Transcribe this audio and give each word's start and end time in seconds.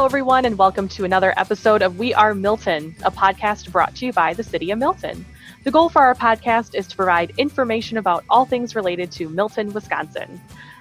Hello, 0.00 0.06
everyone, 0.06 0.46
and 0.46 0.56
welcome 0.56 0.88
to 0.88 1.04
another 1.04 1.34
episode 1.36 1.82
of 1.82 1.98
We 1.98 2.14
Are 2.14 2.34
Milton, 2.34 2.96
a 3.04 3.10
podcast 3.10 3.70
brought 3.70 3.94
to 3.96 4.06
you 4.06 4.14
by 4.14 4.32
the 4.32 4.42
City 4.42 4.70
of 4.70 4.78
Milton. 4.78 5.26
The 5.64 5.70
goal 5.70 5.90
for 5.90 6.00
our 6.00 6.14
podcast 6.14 6.74
is 6.74 6.86
to 6.86 6.96
provide 6.96 7.34
information 7.36 7.98
about 7.98 8.24
all 8.30 8.46
things 8.46 8.74
related 8.74 9.12
to 9.12 9.28
Milton, 9.28 9.74
Wisconsin. 9.74 10.40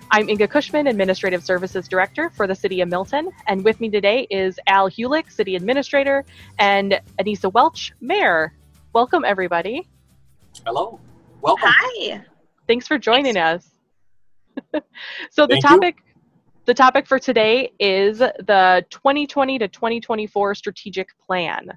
I'm 0.09 0.29
Inga 0.29 0.47
Cushman, 0.47 0.87
Administrative 0.87 1.43
Services 1.43 1.89
Director 1.89 2.29
for 2.29 2.47
the 2.47 2.55
City 2.55 2.79
of 2.79 2.87
Milton, 2.87 3.29
and 3.45 3.65
with 3.65 3.81
me 3.81 3.89
today 3.89 4.25
is 4.29 4.57
Al 4.67 4.89
Hulick, 4.89 5.29
City 5.29 5.57
Administrator, 5.57 6.23
and 6.57 7.01
Anissa 7.19 7.51
Welch, 7.51 7.91
Mayor. 7.99 8.53
Welcome, 8.93 9.25
everybody. 9.25 9.85
Hello. 10.65 10.97
Welcome. 11.41 11.67
Hi. 11.69 12.23
Thanks 12.67 12.87
for 12.87 12.97
joining 12.97 13.33
Thanks. 13.33 13.69
us. 14.73 14.81
so 15.29 15.45
the 15.45 15.55
Thank 15.55 15.65
topic 15.65 15.97
you. 15.97 16.08
The 16.69 16.73
topic 16.75 17.07
for 17.07 17.17
today 17.17 17.71
is 17.79 18.19
the 18.19 18.85
2020 18.91 19.57
to 19.57 19.67
2024 19.67 20.53
strategic 20.53 21.09
plan. 21.17 21.67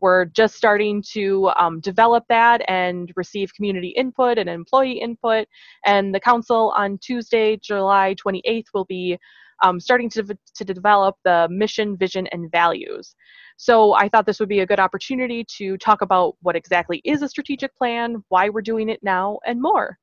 We're 0.00 0.24
just 0.24 0.54
starting 0.54 1.04
to 1.12 1.50
um, 1.58 1.78
develop 1.80 2.24
that 2.30 2.62
and 2.66 3.12
receive 3.16 3.52
community 3.52 3.88
input 3.88 4.38
and 4.38 4.48
employee 4.48 4.98
input. 4.98 5.46
And 5.84 6.14
the 6.14 6.20
council 6.20 6.72
on 6.74 6.96
Tuesday, 7.02 7.58
July 7.58 8.14
28th, 8.14 8.68
will 8.72 8.86
be 8.86 9.18
um, 9.62 9.78
starting 9.78 10.08
to, 10.08 10.24
to 10.54 10.64
develop 10.64 11.16
the 11.22 11.46
mission, 11.50 11.98
vision, 11.98 12.26
and 12.28 12.50
values. 12.50 13.14
So 13.58 13.92
I 13.92 14.08
thought 14.08 14.24
this 14.24 14.40
would 14.40 14.48
be 14.48 14.60
a 14.60 14.66
good 14.66 14.80
opportunity 14.80 15.44
to 15.58 15.76
talk 15.76 16.00
about 16.00 16.36
what 16.40 16.56
exactly 16.56 17.02
is 17.04 17.20
a 17.20 17.28
strategic 17.28 17.76
plan, 17.76 18.24
why 18.30 18.48
we're 18.48 18.62
doing 18.62 18.88
it 18.88 19.00
now, 19.02 19.38
and 19.44 19.60
more. 19.60 19.98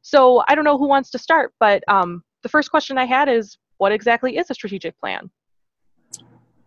So 0.00 0.42
I 0.48 0.54
don't 0.54 0.64
know 0.64 0.78
who 0.78 0.88
wants 0.88 1.10
to 1.10 1.18
start, 1.18 1.52
but 1.60 1.84
um, 1.88 2.22
the 2.42 2.48
first 2.48 2.70
question 2.70 2.96
I 2.96 3.04
had 3.04 3.28
is 3.28 3.58
what 3.82 3.90
exactly 3.90 4.36
is 4.36 4.48
a 4.48 4.54
strategic 4.54 4.96
plan? 5.00 5.28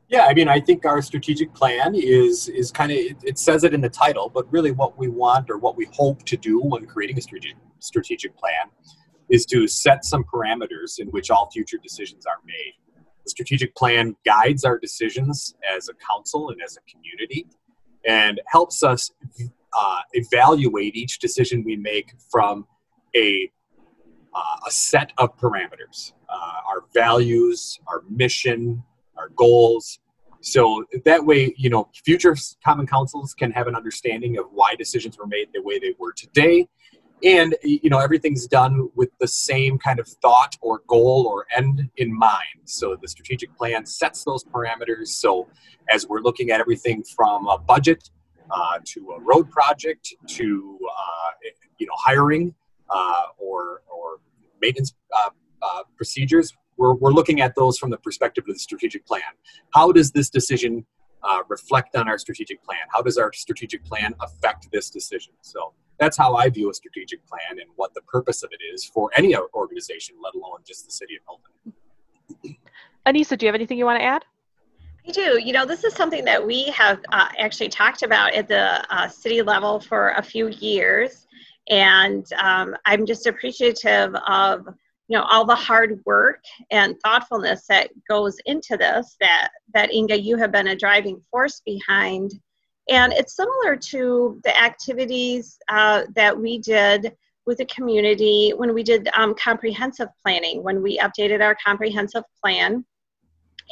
Yeah, 0.10 0.26
I 0.26 0.34
mean, 0.34 0.50
I 0.50 0.60
think 0.60 0.86
our 0.86 1.02
strategic 1.02 1.54
plan 1.54 1.96
is 1.96 2.50
is 2.50 2.72
kind 2.72 2.92
of 2.92 2.98
it, 2.98 3.18
it, 3.24 3.40
says 3.40 3.64
it 3.64 3.74
in 3.74 3.80
the 3.80 3.90
title, 3.90 4.28
but 4.28 4.52
really 4.52 4.72
what 4.72 4.98
we 4.98 5.08
want 5.08 5.50
or 5.50 5.58
what 5.58 5.78
we 5.78 5.88
hope 5.94 6.26
to 6.26 6.36
do 6.36 6.60
when 6.60 6.86
creating 6.86 7.18
a 7.18 7.22
strategic 7.22 7.58
strategic 7.80 8.36
plan 8.36 8.66
is 9.30 9.46
to 9.46 9.66
set 9.66 10.04
some 10.04 10.26
parameters 10.26 11.00
in 11.00 11.08
which 11.08 11.32
all 11.32 11.50
future 11.52 11.78
decisions 11.82 12.26
are 12.26 12.42
made. 12.46 12.74
The 13.24 13.30
strategic 13.30 13.74
plan 13.76 14.18
guides 14.26 14.66
our 14.66 14.78
decisions 14.78 15.56
as 15.74 15.88
a 15.88 15.94
council 16.12 16.50
and 16.50 16.62
as 16.62 16.78
a 16.78 16.84
community, 16.92 17.48
and 18.06 18.42
helps 18.48 18.84
us 18.84 19.10
uh, 19.80 20.02
evaluate 20.12 20.98
each 20.98 21.20
decision 21.20 21.64
we 21.64 21.78
make 21.78 22.12
from 22.30 22.68
a 23.16 23.50
uh, 24.36 24.68
a 24.68 24.72
set 24.72 25.14
of 25.18 25.38
parameters, 25.38 26.12
uh, 26.30 26.60
our 26.70 26.84
values, 26.94 27.80
our 27.88 28.04
mission, 28.10 28.84
our 29.18 29.30
goals. 29.30 30.00
So 30.42 30.86
that 31.06 31.26
way, 31.26 31.54
you 31.58 31.70
know, 31.70 31.90
future 32.04 32.36
common 32.64 32.86
councils 32.86 33.34
can 33.34 33.52
have 33.52 33.68
an 33.68 33.76
understanding 33.76 34.38
of 34.38 34.46
why 34.52 34.76
decisions 34.76 35.18
were 35.18 35.26
made 35.26 35.48
the 35.54 35.62
way 35.62 35.80
they 35.80 35.96
were 35.98 36.14
today. 36.14 36.68
And, 37.24 37.56
you 37.64 37.90
know, 37.90 38.00
everything's 38.00 38.46
done 38.46 38.90
with 38.94 39.10
the 39.20 39.28
same 39.28 39.80
kind 39.80 40.00
of 40.00 40.08
thought 40.08 40.56
or 40.62 40.82
goal 40.88 41.26
or 41.28 41.48
end 41.56 41.90
in 41.98 42.14
mind. 42.14 42.60
So 42.66 42.96
the 43.02 43.08
strategic 43.08 43.56
plan 43.58 43.86
sets 43.86 44.24
those 44.24 44.44
parameters. 44.44 45.08
So 45.08 45.48
as 45.90 46.08
we're 46.08 46.20
looking 46.20 46.52
at 46.52 46.60
everything 46.60 47.04
from 47.04 47.48
a 47.48 47.58
budget 47.58 48.10
uh, 48.52 48.80
to 48.84 49.12
a 49.12 49.22
road 49.22 49.50
project 49.50 50.14
to, 50.28 50.80
uh, 50.88 51.32
you 51.80 51.88
know, 51.88 51.94
hiring 51.98 52.54
uh, 52.90 53.24
or, 53.40 53.82
or 53.92 54.20
maintenance 54.62 54.94
uh, 55.66 55.84
procedures, 55.98 56.54
we're, 56.78 56.94
we're 56.96 57.12
looking 57.12 57.42
at 57.42 57.54
those 57.56 57.78
from 57.78 57.90
the 57.90 57.98
perspective 57.98 58.44
of 58.48 58.54
the 58.54 58.60
strategic 58.60 59.06
plan. 59.06 59.22
How 59.74 59.92
does 59.92 60.12
this 60.12 60.30
decision 60.30 60.86
uh, 61.24 61.40
reflect 61.50 61.96
on 61.96 62.08
our 62.08 62.18
strategic 62.18 62.64
plan? 62.64 62.80
How 62.94 63.02
does 63.02 63.18
our 63.18 63.32
strategic 63.34 63.84
plan 63.84 64.14
affect 64.22 64.68
this 64.72 64.90
decision? 64.90 65.34
So 65.42 65.74
that's 66.00 66.18
how 66.18 66.36
I 66.36 66.50
view 66.50 66.70
a 66.70 66.74
strategic 66.74 67.26
plan 67.28 67.60
and 67.60 67.70
what 67.76 67.94
the 67.94 68.02
purpose 68.02 68.44
of 68.44 68.50
it 68.52 68.64
is 68.74 68.86
for 68.86 69.10
any 69.16 69.36
organization, 69.54 70.16
let 70.24 70.36
alone 70.36 70.60
just 70.68 70.86
the 70.86 70.92
city 70.92 71.16
of 71.16 71.24
Milton. 71.28 72.58
Anissa, 73.08 73.38
do 73.38 73.46
you 73.46 73.48
have 73.48 73.56
anything 73.56 73.78
you 73.78 73.86
want 73.86 74.00
to 74.00 74.06
add? 74.06 74.26
I 75.08 75.12
do. 75.12 75.40
You 75.42 75.54
know, 75.54 75.66
this 75.66 75.84
is 75.84 75.94
something 75.94 76.26
that 76.26 76.46
we 76.46 76.66
have 76.70 77.00
uh, 77.12 77.30
actually 77.38 77.70
talked 77.70 78.02
about 78.02 78.34
at 78.34 78.48
the 78.48 78.84
uh, 78.94 79.08
city 79.08 79.42
level 79.42 79.80
for 79.80 80.10
a 80.12 80.24
few 80.24 80.48
years. 80.48 81.28
And 81.70 82.26
um, 82.42 82.76
I'm 82.86 83.06
just 83.06 83.28
appreciative 83.28 84.16
of 84.28 84.68
you 85.08 85.18
know 85.18 85.24
all 85.30 85.46
the 85.46 85.56
hard 85.56 86.02
work 86.06 86.44
and 86.72 87.00
thoughtfulness 87.02 87.66
that 87.68 87.90
goes 88.10 88.38
into 88.46 88.76
this 88.78 89.16
that 89.20 89.50
that 89.74 89.94
inga 89.94 90.20
you 90.20 90.38
have 90.38 90.52
been 90.52 90.70
a 90.70 90.76
driving 90.76 91.22
force 91.32 91.62
behind. 91.66 92.34
And 92.88 93.14
it's 93.14 93.36
similar 93.36 93.76
to 93.76 94.40
the 94.44 94.56
activities 94.60 95.58
uh, 95.70 96.04
that 96.16 96.38
we 96.38 96.60
did 96.60 97.16
with 97.48 97.58
the 97.58 97.66
community 97.66 98.54
when 98.56 98.76
we 98.76 98.84
did 98.84 99.10
um, 99.16 99.34
comprehensive 99.36 100.10
planning 100.22 100.62
when 100.62 100.84
we 100.84 101.00
updated 101.00 101.42
our 101.42 101.56
comprehensive 101.64 102.24
plan. 102.42 102.86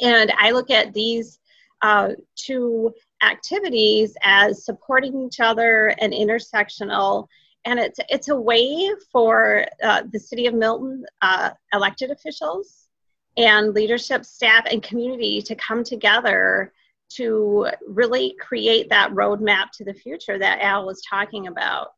And 0.00 0.32
i 0.38 0.50
look 0.50 0.70
at 0.70 0.92
these 0.92 1.38
uh, 1.82 2.10
two 2.36 2.92
activities 3.22 4.16
as 4.22 4.64
supporting 4.64 5.20
each 5.22 5.40
other 5.40 5.94
and 6.00 6.12
intersectional 6.12 7.26
and 7.64 7.78
it's 7.78 7.98
it's 8.08 8.28
a 8.28 8.36
way 8.36 8.90
for 9.10 9.66
uh, 9.82 10.02
the 10.12 10.18
city 10.18 10.46
of 10.46 10.54
Milton 10.54 11.04
uh, 11.22 11.50
elected 11.72 12.10
officials 12.10 12.88
and 13.36 13.74
leadership 13.74 14.24
staff 14.24 14.64
and 14.70 14.82
community 14.82 15.42
to 15.42 15.54
come 15.56 15.82
together 15.82 16.72
to 17.10 17.68
really 17.86 18.34
create 18.40 18.88
that 18.90 19.10
roadmap 19.12 19.70
to 19.72 19.84
the 19.84 19.94
future 19.94 20.38
that 20.38 20.60
Al 20.60 20.86
was 20.86 21.02
talking 21.08 21.46
about. 21.46 21.92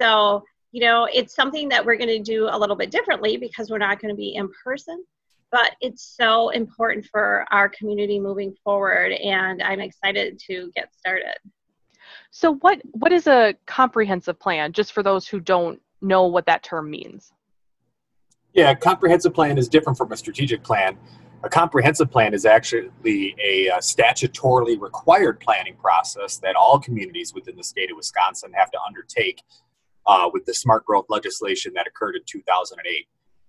So 0.00 0.44
you 0.72 0.80
know 0.80 1.08
it's 1.12 1.34
something 1.34 1.68
that 1.68 1.84
we're 1.84 1.96
going 1.96 2.08
to 2.08 2.18
do 2.18 2.48
a 2.50 2.58
little 2.58 2.76
bit 2.76 2.90
differently 2.90 3.36
because 3.36 3.70
we're 3.70 3.78
not 3.78 4.00
going 4.00 4.12
to 4.12 4.16
be 4.16 4.34
in 4.34 4.48
person 4.64 5.02
but 5.50 5.72
it's 5.80 6.14
so 6.16 6.50
important 6.50 7.04
for 7.06 7.44
our 7.50 7.68
community 7.68 8.20
moving 8.20 8.54
forward 8.62 9.12
and 9.12 9.62
i'm 9.62 9.80
excited 9.80 10.38
to 10.38 10.70
get 10.74 10.94
started 10.96 11.36
so 12.30 12.54
what 12.56 12.80
what 12.92 13.12
is 13.12 13.26
a 13.26 13.54
comprehensive 13.66 14.38
plan 14.38 14.72
just 14.72 14.92
for 14.92 15.02
those 15.02 15.26
who 15.26 15.40
don't 15.40 15.80
know 16.00 16.26
what 16.26 16.46
that 16.46 16.62
term 16.62 16.90
means? 16.90 17.32
Yeah, 18.52 18.74
comprehensive 18.74 19.32
plan 19.32 19.58
is 19.58 19.68
different 19.68 19.96
from 19.96 20.12
a 20.12 20.16
strategic 20.16 20.62
plan. 20.62 20.96
A 21.42 21.48
comprehensive 21.48 22.10
plan 22.10 22.34
is 22.34 22.44
actually 22.44 23.34
a, 23.42 23.68
a 23.68 23.78
statutorily 23.78 24.78
required 24.78 25.40
planning 25.40 25.74
process 25.76 26.36
that 26.38 26.54
all 26.54 26.78
communities 26.78 27.32
within 27.32 27.56
the 27.56 27.64
state 27.64 27.90
of 27.90 27.96
Wisconsin 27.96 28.52
have 28.52 28.70
to 28.72 28.78
undertake 28.86 29.42
uh, 30.06 30.28
with 30.32 30.44
the 30.44 30.52
smart 30.52 30.84
growth 30.84 31.06
legislation 31.08 31.72
that 31.74 31.86
occurred 31.86 32.16
in 32.16 32.22
2008. 32.26 33.06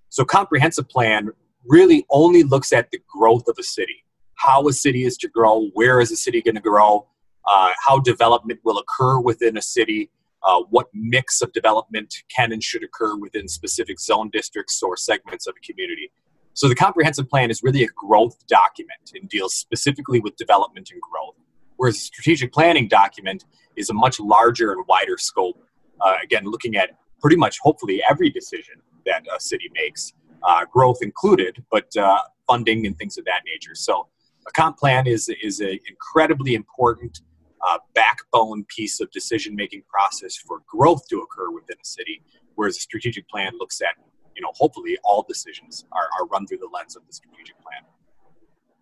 So, 0.10 0.24
comprehensive 0.24 0.88
plan 0.88 1.30
really 1.66 2.06
only 2.10 2.44
looks 2.44 2.72
at 2.72 2.92
the 2.92 3.00
growth 3.08 3.48
of 3.48 3.56
a 3.60 3.64
city, 3.64 4.04
how 4.36 4.68
a 4.68 4.74
city 4.74 5.04
is 5.04 5.18
to 5.18 5.28
grow, 5.28 5.68
where 5.74 6.00
is 6.00 6.12
a 6.12 6.16
city 6.18 6.42
going 6.42 6.56
to 6.56 6.62
grow, 6.62 7.08
uh, 7.50 7.72
how 7.86 8.00
development 8.00 8.60
will 8.64 8.78
occur 8.78 9.20
within 9.20 9.58
a 9.58 9.62
city, 9.62 10.10
uh, 10.44 10.62
what 10.70 10.88
mix 10.94 11.42
of 11.42 11.52
development 11.54 12.14
can 12.36 12.52
and 12.52 12.64
should 12.64 12.84
occur 12.84 13.16
within 13.18 13.48
specific 13.48 14.00
zone 14.00 14.30
districts 14.32 14.82
or 14.82 14.98
segments 14.98 15.48
of 15.48 15.56
a 15.56 15.66
community. 15.66 16.12
So 16.54 16.68
the 16.68 16.76
comprehensive 16.76 17.30
plan 17.30 17.50
is 17.50 17.62
really 17.64 17.84
a 17.84 17.88
growth 17.96 18.36
document 18.48 19.12
and 19.16 19.30
deals 19.30 19.56
specifically 19.56 20.20
with 20.20 20.36
development 20.36 20.90
and 20.92 21.02
growth, 21.02 21.36
whereas 21.78 21.96
a 21.96 22.00
strategic 22.00 22.52
planning 22.52 22.88
document 22.88 23.46
is 23.76 23.90
a 23.90 23.94
much 23.94 24.20
larger 24.20 24.74
and 24.74 24.84
wider 24.88 25.18
scope. 25.18 25.64
Uh, 26.02 26.16
again, 26.24 26.44
looking 26.46 26.76
at 26.76 26.98
pretty 27.22 27.38
much 27.38 27.60
hopefully 27.62 28.02
every 28.10 28.30
decision 28.30 28.76
that 29.06 29.24
a 29.36 29.40
city 29.40 29.70
makes, 29.74 30.14
uh, 30.44 30.66
growth 30.66 30.98
included, 31.02 31.64
but 31.72 31.96
uh, 31.96 32.20
funding 32.48 32.86
and 32.86 32.98
things 32.98 33.18
of 33.18 33.26
that 33.26 33.42
nature. 33.46 33.76
So 33.76 34.08
a 34.48 34.52
comp 34.52 34.78
plan 34.78 35.08
is 35.08 35.30
is 35.42 35.60
an 35.60 35.80
incredibly 35.88 36.56
important 36.56 37.22
uh, 37.68 37.78
backbone 37.94 38.66
piece 38.66 39.00
of 39.00 39.12
decision 39.12 39.56
making 39.56 39.84
process 39.90 40.36
for 40.36 40.62
growth 40.68 41.08
to 41.10 41.20
occur 41.20 41.52
within 41.52 41.78
a 41.82 41.86
city, 41.86 42.22
whereas 42.56 42.78
a 42.78 42.80
strategic 42.80 43.28
plan 43.30 43.54
looks 43.58 43.82
at, 43.82 43.96
you 44.36 44.42
know, 44.42 44.52
hopefully 44.56 44.98
all 45.04 45.26
decisions 45.28 45.86
are, 45.92 46.10
are 46.20 46.28
run 46.28 46.48
through 46.48 46.58
the 46.58 46.70
lens 46.74 46.96
of 46.96 47.06
the 47.08 47.14
strategic 47.14 47.60
plan. 47.62 47.82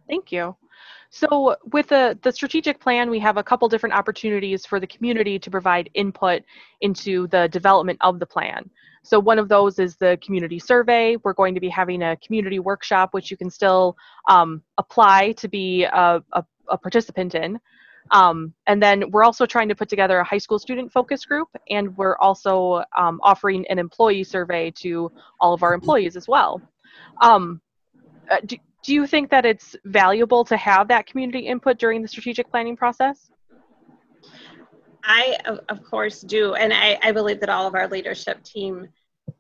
Thank 0.08 0.32
you. 0.32 0.56
So, 1.12 1.56
with 1.72 1.88
the, 1.88 2.18
the 2.22 2.32
strategic 2.32 2.80
plan, 2.80 3.10
we 3.10 3.20
have 3.20 3.38
a 3.38 3.44
couple 3.44 3.68
different 3.68 3.96
opportunities 3.96 4.66
for 4.66 4.80
the 4.80 4.88
community 4.88 5.38
to 5.40 5.52
provide 5.52 5.90
input 5.94 6.44
into 6.82 7.28
the 7.28 7.48
development 7.50 8.00
of 8.02 8.20
the 8.20 8.26
plan. 8.26 8.70
So, 9.04 9.20
one 9.20 9.40
of 9.40 9.50
those 9.50 9.80
is 9.80 9.96
the 9.98 10.18
community 10.24 10.60
survey. 10.60 11.16
We're 11.24 11.34
going 11.34 11.54
to 11.56 11.62
be 11.62 11.70
having 11.70 12.04
a 12.04 12.18
community 12.18 12.60
workshop, 12.60 13.10
which 13.14 13.32
you 13.32 13.38
can 13.38 13.50
still 13.50 13.98
um, 14.28 14.64
apply 14.78 15.34
to 15.34 15.48
be 15.48 15.84
a, 15.84 16.24
a, 16.34 16.44
a 16.68 16.78
participant 16.78 17.36
in. 17.36 17.60
Um, 18.12 18.54
and 18.68 18.82
then 18.82 19.12
we're 19.12 19.24
also 19.24 19.46
trying 19.46 19.70
to 19.70 19.76
put 19.76 19.90
together 19.90 20.20
a 20.20 20.24
high 20.24 20.38
school 20.38 20.60
student 20.60 20.92
focus 20.92 21.26
group, 21.26 21.50
and 21.70 21.96
we're 21.98 22.18
also 22.18 22.84
um, 22.98 23.20
offering 23.24 23.66
an 23.70 23.80
employee 23.80 24.24
survey 24.24 24.72
to 24.78 25.12
all 25.40 25.54
of 25.54 25.64
our 25.64 25.74
employees 25.74 26.16
as 26.16 26.28
well. 26.28 26.62
Um, 27.22 27.62
uh, 28.30 28.38
do, 28.46 28.58
do 28.84 28.94
you 28.94 29.06
think 29.06 29.30
that 29.30 29.46
it's 29.46 29.76
valuable 29.86 30.44
to 30.46 30.58
have 30.58 30.88
that 30.88 31.06
community 31.06 31.40
input 31.40 31.78
during 31.78 32.02
the 32.02 32.08
strategic 32.08 32.50
planning 32.50 32.78
process? 32.78 33.30
I, 35.04 35.38
of 35.70 35.84
course, 35.84 36.22
do. 36.22 36.54
And 36.54 36.74
I, 36.74 37.00
I 37.02 37.12
believe 37.12 37.40
that 37.40 37.50
all 37.50 37.68
of 37.68 37.76
our 37.76 37.88
leadership 37.88 38.44
team 38.44 38.88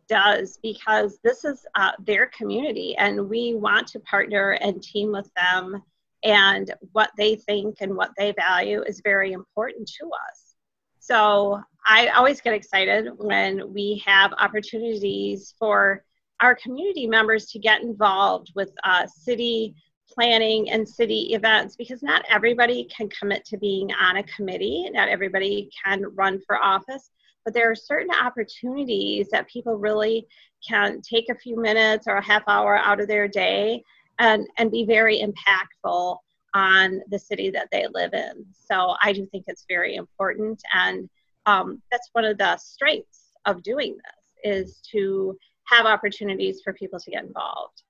does 0.07 0.57
because 0.61 1.19
this 1.23 1.45
is 1.45 1.65
uh, 1.75 1.91
their 1.99 2.27
community 2.27 2.95
and 2.97 3.29
we 3.29 3.55
want 3.55 3.87
to 3.87 3.99
partner 3.99 4.51
and 4.61 4.81
team 4.81 5.11
with 5.11 5.29
them. 5.35 5.81
And 6.23 6.73
what 6.91 7.11
they 7.17 7.35
think 7.35 7.77
and 7.81 7.95
what 7.95 8.11
they 8.17 8.33
value 8.33 8.83
is 8.83 9.01
very 9.03 9.31
important 9.31 9.89
to 9.99 10.05
us. 10.07 10.55
So 10.99 11.61
I 11.87 12.07
always 12.09 12.41
get 12.41 12.53
excited 12.53 13.09
when 13.17 13.73
we 13.73 14.03
have 14.05 14.33
opportunities 14.37 15.55
for 15.57 16.03
our 16.41 16.55
community 16.55 17.07
members 17.07 17.47
to 17.47 17.59
get 17.59 17.81
involved 17.81 18.51
with 18.55 18.71
uh, 18.83 19.07
city 19.07 19.75
planning 20.11 20.69
and 20.69 20.87
city 20.87 21.33
events 21.33 21.75
because 21.75 22.01
not 22.01 22.25
everybody 22.29 22.85
can 22.95 23.09
commit 23.09 23.45
to 23.45 23.57
being 23.57 23.91
on 23.93 24.17
a 24.17 24.23
committee, 24.23 24.89
not 24.91 25.09
everybody 25.09 25.69
can 25.83 26.03
run 26.15 26.39
for 26.45 26.61
office, 26.63 27.11
but 27.45 27.53
there 27.53 27.69
are 27.69 27.75
certain 27.75 28.13
opportunities 28.13 29.29
that 29.31 29.47
people 29.47 29.77
really 29.77 30.27
can 30.67 31.01
take 31.01 31.25
a 31.29 31.39
few 31.39 31.59
minutes 31.59 32.07
or 32.07 32.17
a 32.17 32.23
half 32.25 32.43
hour 32.47 32.77
out 32.77 32.99
of 32.99 33.07
their 33.07 33.27
day 33.27 33.83
and, 34.19 34.47
and 34.57 34.71
be 34.71 34.85
very 34.85 35.21
impactful 35.21 36.17
on 36.53 37.01
the 37.09 37.19
city 37.19 37.49
that 37.51 37.69
they 37.71 37.87
live 37.93 38.13
in. 38.13 38.45
So 38.53 38.95
I 39.01 39.13
do 39.13 39.25
think 39.27 39.45
it's 39.47 39.65
very 39.67 39.95
important 39.95 40.61
and 40.73 41.09
um, 41.45 41.81
that's 41.91 42.09
one 42.13 42.25
of 42.25 42.37
the 42.37 42.57
strengths 42.57 43.31
of 43.45 43.63
doing 43.63 43.97
this 43.97 44.53
is 44.65 44.79
to 44.91 45.37
have 45.65 45.85
opportunities 45.85 46.61
for 46.63 46.73
people 46.73 46.99
to 46.99 47.11
get 47.11 47.23
involved. 47.23 47.83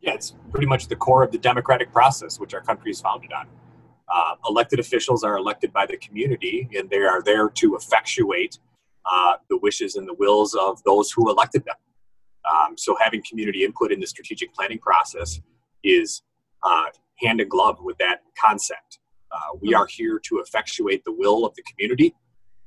Yeah, 0.00 0.14
it's 0.14 0.34
pretty 0.50 0.66
much 0.66 0.88
the 0.88 0.96
core 0.96 1.22
of 1.22 1.32
the 1.32 1.38
democratic 1.38 1.92
process, 1.92 2.38
which 2.38 2.52
our 2.52 2.60
country 2.60 2.90
is 2.90 3.00
founded 3.00 3.32
on. 3.32 3.46
Uh, 4.14 4.34
elected 4.48 4.78
officials 4.78 5.24
are 5.24 5.38
elected 5.38 5.72
by 5.72 5.86
the 5.86 5.96
community, 5.96 6.68
and 6.76 6.90
they 6.90 6.98
are 6.98 7.22
there 7.22 7.48
to 7.48 7.74
effectuate 7.74 8.58
uh, 9.10 9.34
the 9.48 9.56
wishes 9.58 9.96
and 9.96 10.06
the 10.06 10.14
wills 10.14 10.54
of 10.54 10.82
those 10.84 11.10
who 11.10 11.30
elected 11.30 11.64
them. 11.64 11.76
Um, 12.50 12.76
so, 12.76 12.96
having 13.00 13.22
community 13.28 13.64
input 13.64 13.92
in 13.92 14.00
the 14.00 14.06
strategic 14.06 14.54
planning 14.54 14.78
process 14.78 15.40
is 15.82 16.22
uh, 16.62 16.86
hand 17.20 17.40
in 17.40 17.48
glove 17.48 17.78
with 17.80 17.96
that 17.98 18.20
concept. 18.38 18.98
Uh, 19.30 19.56
we 19.60 19.74
are 19.74 19.86
here 19.86 20.20
to 20.20 20.38
effectuate 20.38 21.04
the 21.04 21.12
will 21.12 21.44
of 21.44 21.54
the 21.54 21.62
community, 21.62 22.14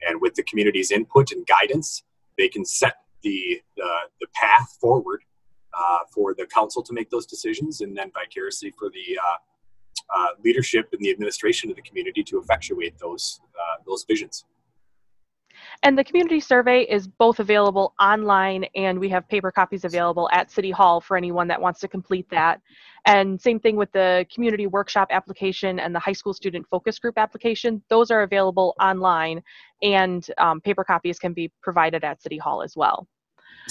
and 0.07 0.19
with 0.21 0.35
the 0.35 0.44
community's 0.44 0.91
input 0.91 1.31
and 1.31 1.45
guidance, 1.47 2.03
they 2.38 2.47
can 2.47 2.65
set 2.65 2.95
the 3.24 3.62
the, 3.75 3.89
the 4.21 4.27
path 4.33 4.77
forward 4.81 5.21
uh, 5.77 6.00
for 6.13 6.33
the 6.33 6.45
council 6.47 6.81
to 6.83 6.94
make 6.94 7.09
those 7.09 7.25
decisions, 7.25 7.81
and 7.81 7.95
then 7.95 8.12
vicariously 8.13 8.71
for 8.77 8.89
the 8.89 9.18
uh, 9.18 9.38
uh, 10.15 10.27
leadership 10.44 10.89
and 10.94 11.01
the 11.01 11.12
administration 11.12 11.69
of 11.69 11.75
the 11.75 11.81
community 11.81 12.24
to 12.24 12.39
effectuate 12.39 12.97
those 13.00 13.39
uh, 13.56 13.81
those 13.85 14.06
visions. 14.07 14.45
And 15.83 15.97
the 15.97 16.03
community 16.03 16.39
survey 16.39 16.81
is 16.81 17.07
both 17.07 17.39
available 17.39 17.94
online 18.00 18.65
and 18.75 19.00
we 19.00 19.09
have 19.09 19.27
paper 19.29 19.51
copies 19.51 19.85
available 19.85 20.29
at 20.31 20.51
City 20.51 20.71
Hall 20.71 21.00
for 21.00 21.15
anyone 21.15 21.47
that 21.47 21.62
wants 21.62 21.79
to 21.81 21.88
complete 21.88 22.29
that. 22.29 22.62
And 23.06 23.39
same 23.39 23.59
thing 23.59 23.75
with 23.75 23.91
the 23.91 24.25
community 24.33 24.68
workshop 24.68 25.09
application 25.12 25.79
and 25.79 25.94
the 25.94 26.00
high 26.00 26.13
school 26.13 26.33
student 26.33 26.65
focus 26.69 27.00
group 27.00 27.18
application. 27.18 27.81
Those 27.89 28.12
are 28.12 28.24
available 28.24 28.75
online 28.81 29.41
and 29.81 30.27
um, 30.38 30.62
paper 30.62 30.83
copies 30.83 31.19
can 31.19 31.33
be 31.33 31.51
provided 31.62 32.03
at 32.03 32.21
City 32.21 32.38
Hall 32.38 32.62
as 32.62 32.75
well. 32.75 33.07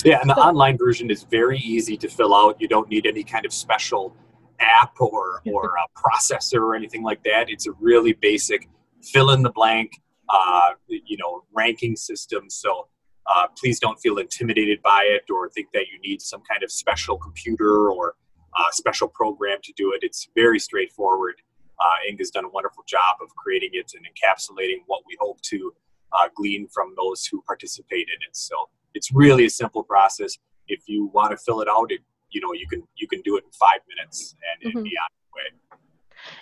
Yeah, 0.05 0.20
and 0.20 0.31
the 0.31 0.35
so, 0.35 0.43
online 0.43 0.79
version 0.79 1.11
is 1.11 1.25
very 1.25 1.58
easy 1.58 1.97
to 1.99 2.08
fill 2.08 2.35
out. 2.35 2.61
You 2.61 2.69
don't 2.69 2.88
need 2.88 3.06
any 3.06 3.25
kind 3.25 3.47
of 3.47 3.53
special 3.53 4.14
app 4.61 4.94
or, 5.00 5.43
or 5.47 5.75
a 5.76 5.99
processor 5.99 6.61
or 6.61 6.75
anything 6.75 7.03
like 7.03 7.23
that. 7.25 7.49
It's 7.49 7.67
a 7.67 7.73
really 7.73 8.12
basic 8.12 8.69
fill 9.03 9.31
in 9.31 9.43
the 9.43 9.50
blank, 9.50 10.00
uh, 10.28 10.70
you 10.88 11.17
know, 11.17 11.44
ranking 11.52 11.96
system. 11.96 12.49
So 12.49 12.88
uh, 13.34 13.46
please 13.58 13.81
don't 13.81 13.99
feel 13.99 14.19
intimidated 14.19 14.81
by 14.82 15.02
it 15.05 15.31
or 15.31 15.49
think 15.50 15.69
that 15.73 15.87
you 15.93 15.99
need 16.00 16.23
some 16.23 16.43
kind 16.49 16.62
of 16.62 16.70
special 16.70 17.17
computer 17.17 17.90
or 17.90 18.14
uh, 18.56 18.70
special 18.73 19.08
program 19.08 19.58
to 19.64 19.73
do 19.76 19.93
it. 19.93 20.00
It's 20.02 20.28
very 20.34 20.58
straightforward. 20.58 21.34
Uh, 21.78 22.08
Inga's 22.08 22.31
done 22.31 22.44
a 22.44 22.49
wonderful 22.49 22.84
job 22.87 23.17
of 23.20 23.28
creating 23.37 23.70
it 23.73 23.93
and 23.94 24.06
encapsulating 24.06 24.78
what 24.87 25.02
we 25.06 25.17
hope 25.20 25.40
to 25.43 25.75
uh, 26.12 26.29
glean 26.34 26.69
from 26.72 26.94
those 26.96 27.26
who 27.26 27.43
participate 27.43 28.08
in 28.08 28.29
it. 28.29 28.37
So 28.37 28.55
it's 28.94 29.12
really 29.12 29.44
a 29.44 29.50
simple 29.50 29.82
process. 29.82 30.38
If 30.69 30.82
you 30.87 31.11
want 31.12 31.32
to 31.32 31.37
fill 31.37 31.61
it 31.61 31.69
out, 31.69 31.93
it, 31.93 32.00
you 32.31 32.40
know 32.40 32.52
you 32.52 32.67
can 32.67 32.82
you 32.96 33.06
can 33.06 33.20
do 33.22 33.37
it 33.37 33.44
in 33.44 33.50
five 33.52 33.81
minutes 33.88 34.34
and 34.62 34.72
mm-hmm. 34.72 34.82
be 34.82 34.90
on 34.90 35.08
your 35.20 35.31
way. 35.34 35.79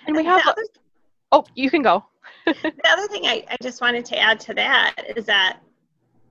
And 0.06 0.16
we 0.16 0.24
have. 0.24 0.54
Oh, 1.32 1.44
you 1.54 1.68
can 1.68 1.82
go. 1.82 2.04
The 2.46 2.88
other 2.90 3.08
thing 3.08 3.26
I, 3.26 3.44
I 3.50 3.56
just 3.62 3.80
wanted 3.80 4.04
to 4.06 4.18
add 4.18 4.40
to 4.40 4.54
that 4.54 4.94
is 5.16 5.26
that 5.26 5.60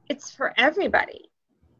it's 0.10 0.32
for 0.32 0.54
everybody. 0.58 1.30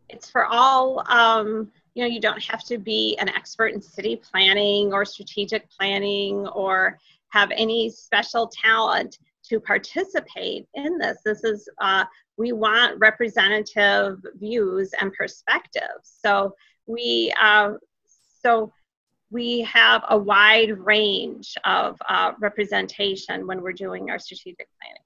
It's 0.10 0.30
for 0.30 0.46
all. 0.46 1.04
Um, 1.12 1.72
you 1.94 2.04
know, 2.04 2.10
you 2.10 2.20
don't 2.20 2.44
have 2.44 2.64
to 2.66 2.78
be 2.78 3.18
an 3.20 3.30
expert 3.30 3.74
in 3.74 3.82
city 3.82 4.16
planning 4.16 4.94
or 4.94 5.06
strategic 5.06 5.70
planning 5.70 6.48
or 6.48 6.98
have 7.30 7.52
any 7.56 7.90
special 7.90 8.48
talent 8.48 9.20
to 9.44 9.60
participate 9.60 10.68
in 10.74 10.98
this. 10.98 11.20
This 11.24 11.44
is 11.44 11.70
uh, 11.80 12.06
we 12.38 12.52
want 12.52 13.00
representative 13.00 14.20
views 14.40 14.92
and 15.00 15.14
perspectives. 15.14 16.20
So 16.24 16.56
we 16.88 17.34
uh, 17.40 17.74
so 18.42 18.72
we 19.34 19.62
have 19.62 20.04
a 20.10 20.18
wide 20.18 20.78
range 20.78 21.56
of 21.66 21.98
uh, 22.08 22.34
representation 22.40 23.48
when 23.48 23.62
we're 23.62 23.74
doing 23.74 24.12
our 24.12 24.20
strategic 24.20 24.68
planning. 24.80 25.02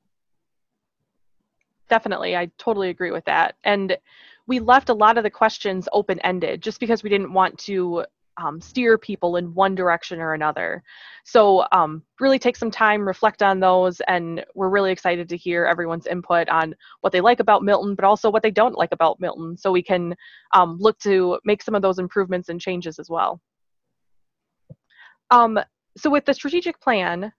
Definitely, 1.90 2.36
I 2.36 2.52
totally 2.58 2.90
agree 2.90 3.12
with 3.12 3.24
that. 3.26 3.56
And 3.64 3.98
we 4.46 4.60
left 4.60 4.90
a 4.90 4.94
lot 4.94 5.18
of 5.18 5.24
the 5.24 5.30
questions 5.30 5.88
open 5.94 6.20
ended 6.20 6.62
just 6.62 6.82
because 6.82 7.04
we 7.04 7.10
didn't 7.10 7.32
want 7.32 7.58
to 7.60 8.06
um, 8.36 8.62
steer 8.62 8.98
people 8.98 9.38
in 9.38 9.54
one 9.54 9.74
direction 9.74 10.20
or 10.20 10.34
another. 10.34 10.84
So, 11.24 11.66
um, 11.72 12.04
really 12.20 12.38
take 12.38 12.56
some 12.56 12.70
time, 12.70 13.08
reflect 13.08 13.42
on 13.42 13.60
those, 13.60 14.00
and 14.02 14.46
we're 14.54 14.70
really 14.70 14.92
excited 14.92 15.28
to 15.30 15.38
hear 15.38 15.66
everyone's 15.66 16.06
input 16.06 16.48
on 16.50 16.76
what 17.02 17.14
they 17.14 17.22
like 17.22 17.40
about 17.40 17.64
Milton, 17.64 17.96
but 17.96 18.06
also 18.06 18.30
what 18.30 18.44
they 18.44 18.52
don't 18.52 18.78
like 18.78 18.92
about 18.92 19.20
Milton, 19.20 19.58
so 19.58 19.72
we 19.72 19.82
can 19.82 20.16
um, 20.54 20.78
look 20.80 21.00
to 21.00 21.40
make 21.46 21.64
some 21.64 21.74
of 21.74 21.82
those 21.82 21.98
improvements 21.98 22.50
and 22.50 22.62
changes 22.62 23.00
as 23.00 23.10
well. 23.10 23.42
Um, 25.32 25.60
so, 25.98 26.10
with 26.10 26.26
the 26.26 26.34
strategic 26.34 26.80
plan, 26.80 27.32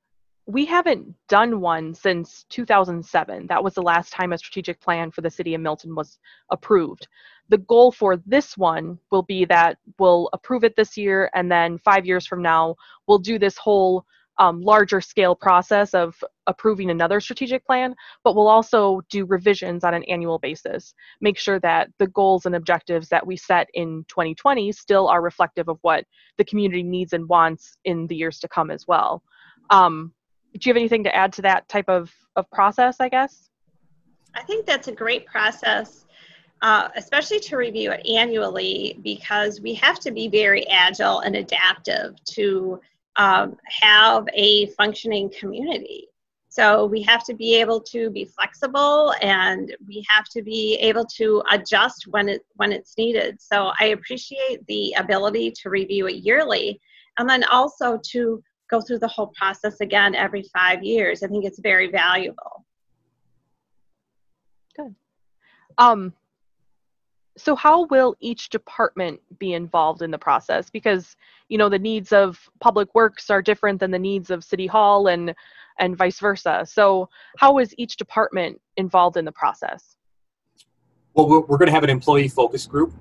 we 0.46 0.64
haven't 0.64 1.14
done 1.28 1.60
one 1.60 1.94
since 1.94 2.46
2007. 2.48 3.46
That 3.48 3.62
was 3.62 3.74
the 3.74 3.82
last 3.82 4.12
time 4.12 4.32
a 4.32 4.38
strategic 4.38 4.80
plan 4.80 5.10
for 5.10 5.20
the 5.20 5.30
city 5.30 5.54
of 5.54 5.60
Milton 5.60 5.94
was 5.94 6.18
approved. 6.50 7.06
The 7.50 7.58
goal 7.58 7.92
for 7.92 8.16
this 8.26 8.56
one 8.56 8.98
will 9.10 9.22
be 9.22 9.44
that 9.44 9.76
we'll 9.98 10.30
approve 10.32 10.64
it 10.64 10.74
this 10.74 10.96
year, 10.96 11.30
and 11.34 11.52
then 11.52 11.78
five 11.78 12.06
years 12.06 12.26
from 12.26 12.42
now, 12.42 12.76
we'll 13.06 13.18
do 13.18 13.38
this 13.38 13.58
whole 13.58 14.04
um, 14.38 14.60
larger 14.60 15.00
scale 15.00 15.34
process 15.34 15.94
of 15.94 16.22
approving 16.46 16.90
another 16.90 17.20
strategic 17.20 17.66
plan, 17.66 17.94
but 18.22 18.36
we'll 18.36 18.48
also 18.48 19.00
do 19.10 19.24
revisions 19.26 19.84
on 19.84 19.94
an 19.94 20.04
annual 20.04 20.38
basis. 20.38 20.94
Make 21.20 21.38
sure 21.38 21.58
that 21.60 21.88
the 21.98 22.06
goals 22.08 22.46
and 22.46 22.54
objectives 22.54 23.08
that 23.08 23.26
we 23.26 23.36
set 23.36 23.68
in 23.74 24.04
2020 24.08 24.70
still 24.72 25.08
are 25.08 25.22
reflective 25.22 25.68
of 25.68 25.78
what 25.82 26.04
the 26.36 26.44
community 26.44 26.82
needs 26.82 27.12
and 27.12 27.28
wants 27.28 27.76
in 27.84 28.06
the 28.06 28.16
years 28.16 28.38
to 28.40 28.48
come 28.48 28.70
as 28.70 28.86
well. 28.86 29.22
Um, 29.70 30.12
do 30.54 30.68
you 30.68 30.70
have 30.70 30.78
anything 30.78 31.04
to 31.04 31.14
add 31.14 31.32
to 31.34 31.42
that 31.42 31.68
type 31.68 31.88
of, 31.88 32.12
of 32.36 32.50
process, 32.50 32.96
I 33.00 33.08
guess? 33.08 33.50
I 34.34 34.42
think 34.42 34.66
that's 34.66 34.88
a 34.88 34.92
great 34.92 35.26
process, 35.26 36.06
uh, 36.62 36.88
especially 36.96 37.40
to 37.40 37.56
review 37.56 37.90
it 37.90 38.06
annually, 38.06 38.98
because 39.02 39.60
we 39.60 39.74
have 39.74 39.98
to 40.00 40.10
be 40.10 40.28
very 40.28 40.66
agile 40.68 41.20
and 41.20 41.34
adaptive 41.36 42.22
to 42.24 42.80
um, 43.18 43.56
have 43.82 44.26
a 44.32 44.66
functioning 44.70 45.30
community. 45.38 46.08
So 46.48 46.86
we 46.86 47.02
have 47.02 47.24
to 47.24 47.34
be 47.34 47.54
able 47.56 47.80
to 47.82 48.10
be 48.10 48.24
flexible 48.24 49.12
and 49.20 49.76
we 49.86 50.04
have 50.08 50.24
to 50.30 50.42
be 50.42 50.76
able 50.80 51.04
to 51.16 51.42
adjust 51.52 52.06
when 52.08 52.28
it 52.28 52.42
when 52.54 52.72
it's 52.72 52.96
needed. 52.96 53.40
So 53.40 53.72
I 53.78 53.86
appreciate 53.86 54.66
the 54.66 54.94
ability 54.98 55.52
to 55.62 55.70
review 55.70 56.06
it 56.06 56.16
yearly 56.16 56.80
and 57.18 57.28
then 57.28 57.44
also 57.44 58.00
to 58.12 58.42
go 58.70 58.80
through 58.80 59.00
the 59.00 59.08
whole 59.08 59.32
process 59.36 59.80
again 59.80 60.14
every 60.14 60.44
five 60.52 60.82
years. 60.82 61.22
I 61.22 61.26
think 61.28 61.44
it's 61.44 61.60
very 61.60 61.90
valuable. 61.90 62.64
Good. 64.76 64.94
Um, 65.76 66.12
so 67.38 67.56
how 67.56 67.84
will 67.86 68.16
each 68.20 68.48
department 68.50 69.20
be 69.38 69.52
involved 69.52 70.02
in 70.02 70.10
the 70.10 70.18
process? 70.18 70.70
Because 70.70 71.16
you 71.48 71.58
know 71.58 71.68
the 71.68 71.78
needs 71.78 72.12
of 72.12 72.48
public 72.60 72.94
works 72.94 73.30
are 73.30 73.40
different 73.42 73.80
than 73.80 73.90
the 73.90 73.98
needs 73.98 74.30
of 74.30 74.44
city 74.44 74.66
hall 74.66 75.06
and 75.06 75.34
and 75.78 75.96
vice 75.96 76.18
versa. 76.18 76.64
So 76.68 77.08
how 77.38 77.58
is 77.58 77.74
each 77.78 77.96
department 77.96 78.60
involved 78.76 79.16
in 79.16 79.24
the 79.24 79.32
process? 79.32 79.96
Well, 81.14 81.28
we're, 81.28 81.40
we're 81.40 81.58
going 81.58 81.68
to 81.68 81.72
have 81.72 81.84
an 81.84 81.90
employee 81.90 82.28
focus 82.28 82.66
group 82.66 82.92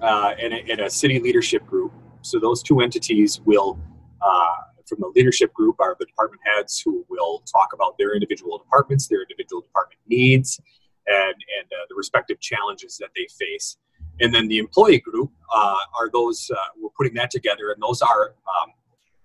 uh, 0.00 0.34
and, 0.40 0.52
a, 0.52 0.70
and 0.70 0.80
a 0.80 0.90
city 0.90 1.18
leadership 1.18 1.66
group 1.66 1.92
So 2.22 2.38
those 2.38 2.62
two 2.62 2.80
entities 2.80 3.40
will, 3.44 3.78
uh, 4.20 4.56
from 4.86 4.98
the 5.00 5.12
leadership 5.14 5.52
group, 5.52 5.76
are 5.80 5.96
the 5.98 6.06
department 6.06 6.42
heads 6.44 6.80
who 6.80 7.04
will 7.08 7.42
talk 7.50 7.72
about 7.72 7.96
their 7.98 8.14
individual 8.14 8.58
departments, 8.58 9.08
their 9.08 9.22
individual 9.22 9.62
department 9.62 10.00
needs, 10.06 10.60
and 11.06 11.34
and 11.34 11.66
uh, 11.72 11.84
the 11.88 11.94
respective 11.94 12.40
challenges 12.40 12.96
that 12.98 13.10
they 13.16 13.26
face. 13.38 13.76
And 14.20 14.34
then 14.34 14.48
the 14.48 14.58
employee 14.58 15.00
group 15.00 15.30
uh, 15.54 15.76
are 15.98 16.10
those 16.10 16.50
uh, 16.50 16.56
we're 16.80 16.90
putting 16.96 17.14
that 17.14 17.30
together, 17.30 17.70
and 17.70 17.82
those 17.82 18.00
are 18.02 18.34
um, 18.46 18.72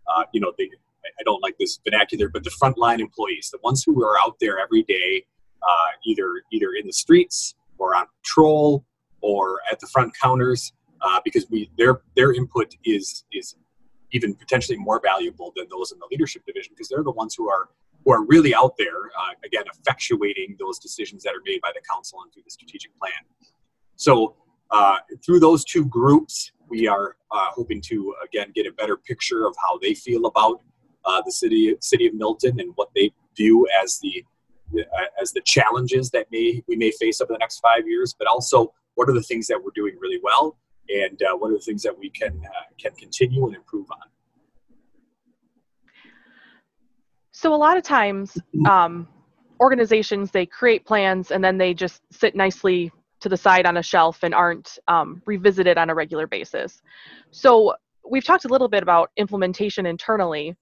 uh, 0.07 0.23
you 0.33 0.41
know 0.41 0.51
the 0.57 0.69
I 1.19 1.23
don't 1.23 1.41
like 1.41 1.55
this 1.59 1.79
vernacular, 1.83 2.29
but 2.29 2.43
the 2.43 2.51
frontline 2.51 2.99
employees, 2.99 3.49
the 3.51 3.59
ones 3.63 3.83
who 3.83 4.03
are 4.03 4.17
out 4.19 4.37
there 4.39 4.59
every 4.59 4.83
day, 4.83 5.25
uh, 5.63 5.89
either 6.05 6.43
either 6.51 6.73
in 6.79 6.85
the 6.87 6.93
streets 6.93 7.55
or 7.77 7.95
on 7.95 8.05
patrol 8.21 8.85
or 9.21 9.59
at 9.71 9.79
the 9.79 9.87
front 9.87 10.13
counters, 10.19 10.73
uh, 11.01 11.19
because 11.23 11.45
we 11.49 11.71
their 11.77 12.01
their 12.15 12.33
input 12.33 12.75
is 12.83 13.23
is 13.31 13.55
even 14.11 14.35
potentially 14.35 14.77
more 14.77 14.99
valuable 15.01 15.53
than 15.55 15.65
those 15.69 15.91
in 15.91 15.99
the 15.99 16.07
leadership 16.11 16.45
division 16.45 16.73
because 16.75 16.89
they're 16.89 17.03
the 17.03 17.11
ones 17.11 17.33
who 17.35 17.49
are 17.49 17.69
who 18.03 18.11
are 18.11 18.25
really 18.25 18.53
out 18.53 18.75
there 18.77 19.11
uh, 19.19 19.33
again 19.45 19.63
effectuating 19.73 20.57
those 20.59 20.79
decisions 20.79 21.23
that 21.23 21.31
are 21.31 21.41
made 21.45 21.61
by 21.61 21.71
the 21.73 21.81
council 21.89 22.19
and 22.23 22.33
through 22.33 22.43
the 22.43 22.51
strategic 22.51 22.97
plan. 22.99 23.11
So 23.95 24.35
uh, 24.71 24.97
through 25.23 25.39
those 25.39 25.63
two 25.63 25.85
groups, 25.85 26.51
we 26.69 26.87
are 26.87 27.17
uh, 27.31 27.47
hoping 27.53 27.81
to 27.81 28.15
again 28.23 28.51
get 28.55 28.65
a 28.65 28.71
better 28.71 28.97
picture 28.97 29.45
of 29.45 29.55
how 29.61 29.77
they 29.79 29.93
feel 29.93 30.25
about 30.25 30.61
uh, 31.05 31.21
the 31.25 31.31
city 31.31 31.75
city 31.81 32.07
of 32.07 32.13
Milton 32.13 32.59
and 32.59 32.71
what 32.75 32.89
they 32.95 33.11
view 33.35 33.67
as 33.83 33.99
the 33.99 34.23
as 35.21 35.33
the 35.33 35.41
challenges 35.41 36.09
that 36.11 36.27
may 36.31 36.63
we 36.67 36.75
may 36.75 36.91
face 36.91 37.19
over 37.21 37.33
the 37.33 37.39
next 37.39 37.59
five 37.59 37.87
years, 37.87 38.15
but 38.17 38.27
also 38.27 38.73
what 38.95 39.09
are 39.09 39.13
the 39.13 39.21
things 39.21 39.47
that 39.47 39.61
we're 39.61 39.71
doing 39.75 39.95
really 39.99 40.19
well 40.23 40.57
and 40.89 41.21
uh, 41.23 41.35
what 41.35 41.51
are 41.51 41.55
the 41.55 41.59
things 41.59 41.83
that 41.83 41.97
we 41.97 42.09
can 42.09 42.41
uh, 42.45 42.63
can 42.79 42.93
continue 42.95 43.45
and 43.45 43.55
improve 43.55 43.89
on. 43.91 44.07
So 47.31 47.53
a 47.53 47.55
lot 47.55 47.75
of 47.75 47.83
times, 47.83 48.37
um, 48.69 49.07
organizations 49.59 50.31
they 50.31 50.45
create 50.45 50.85
plans 50.85 51.31
and 51.31 51.43
then 51.43 51.57
they 51.57 51.73
just 51.73 52.01
sit 52.11 52.35
nicely 52.35 52.91
to 53.21 53.29
the 53.29 53.37
side 53.37 53.65
on 53.65 53.77
a 53.77 53.83
shelf 53.83 54.23
and 54.23 54.33
aren't 54.33 54.77
um, 54.87 55.21
revisited 55.25 55.77
on 55.77 55.89
a 55.89 55.95
regular 55.95 56.27
basis. 56.27 56.81
So 57.31 57.75
we've 58.09 58.25
talked 58.25 58.45
a 58.45 58.47
little 58.47 58.67
bit 58.67 58.83
about 58.83 59.11
implementation 59.17 59.85
internally 59.85 60.55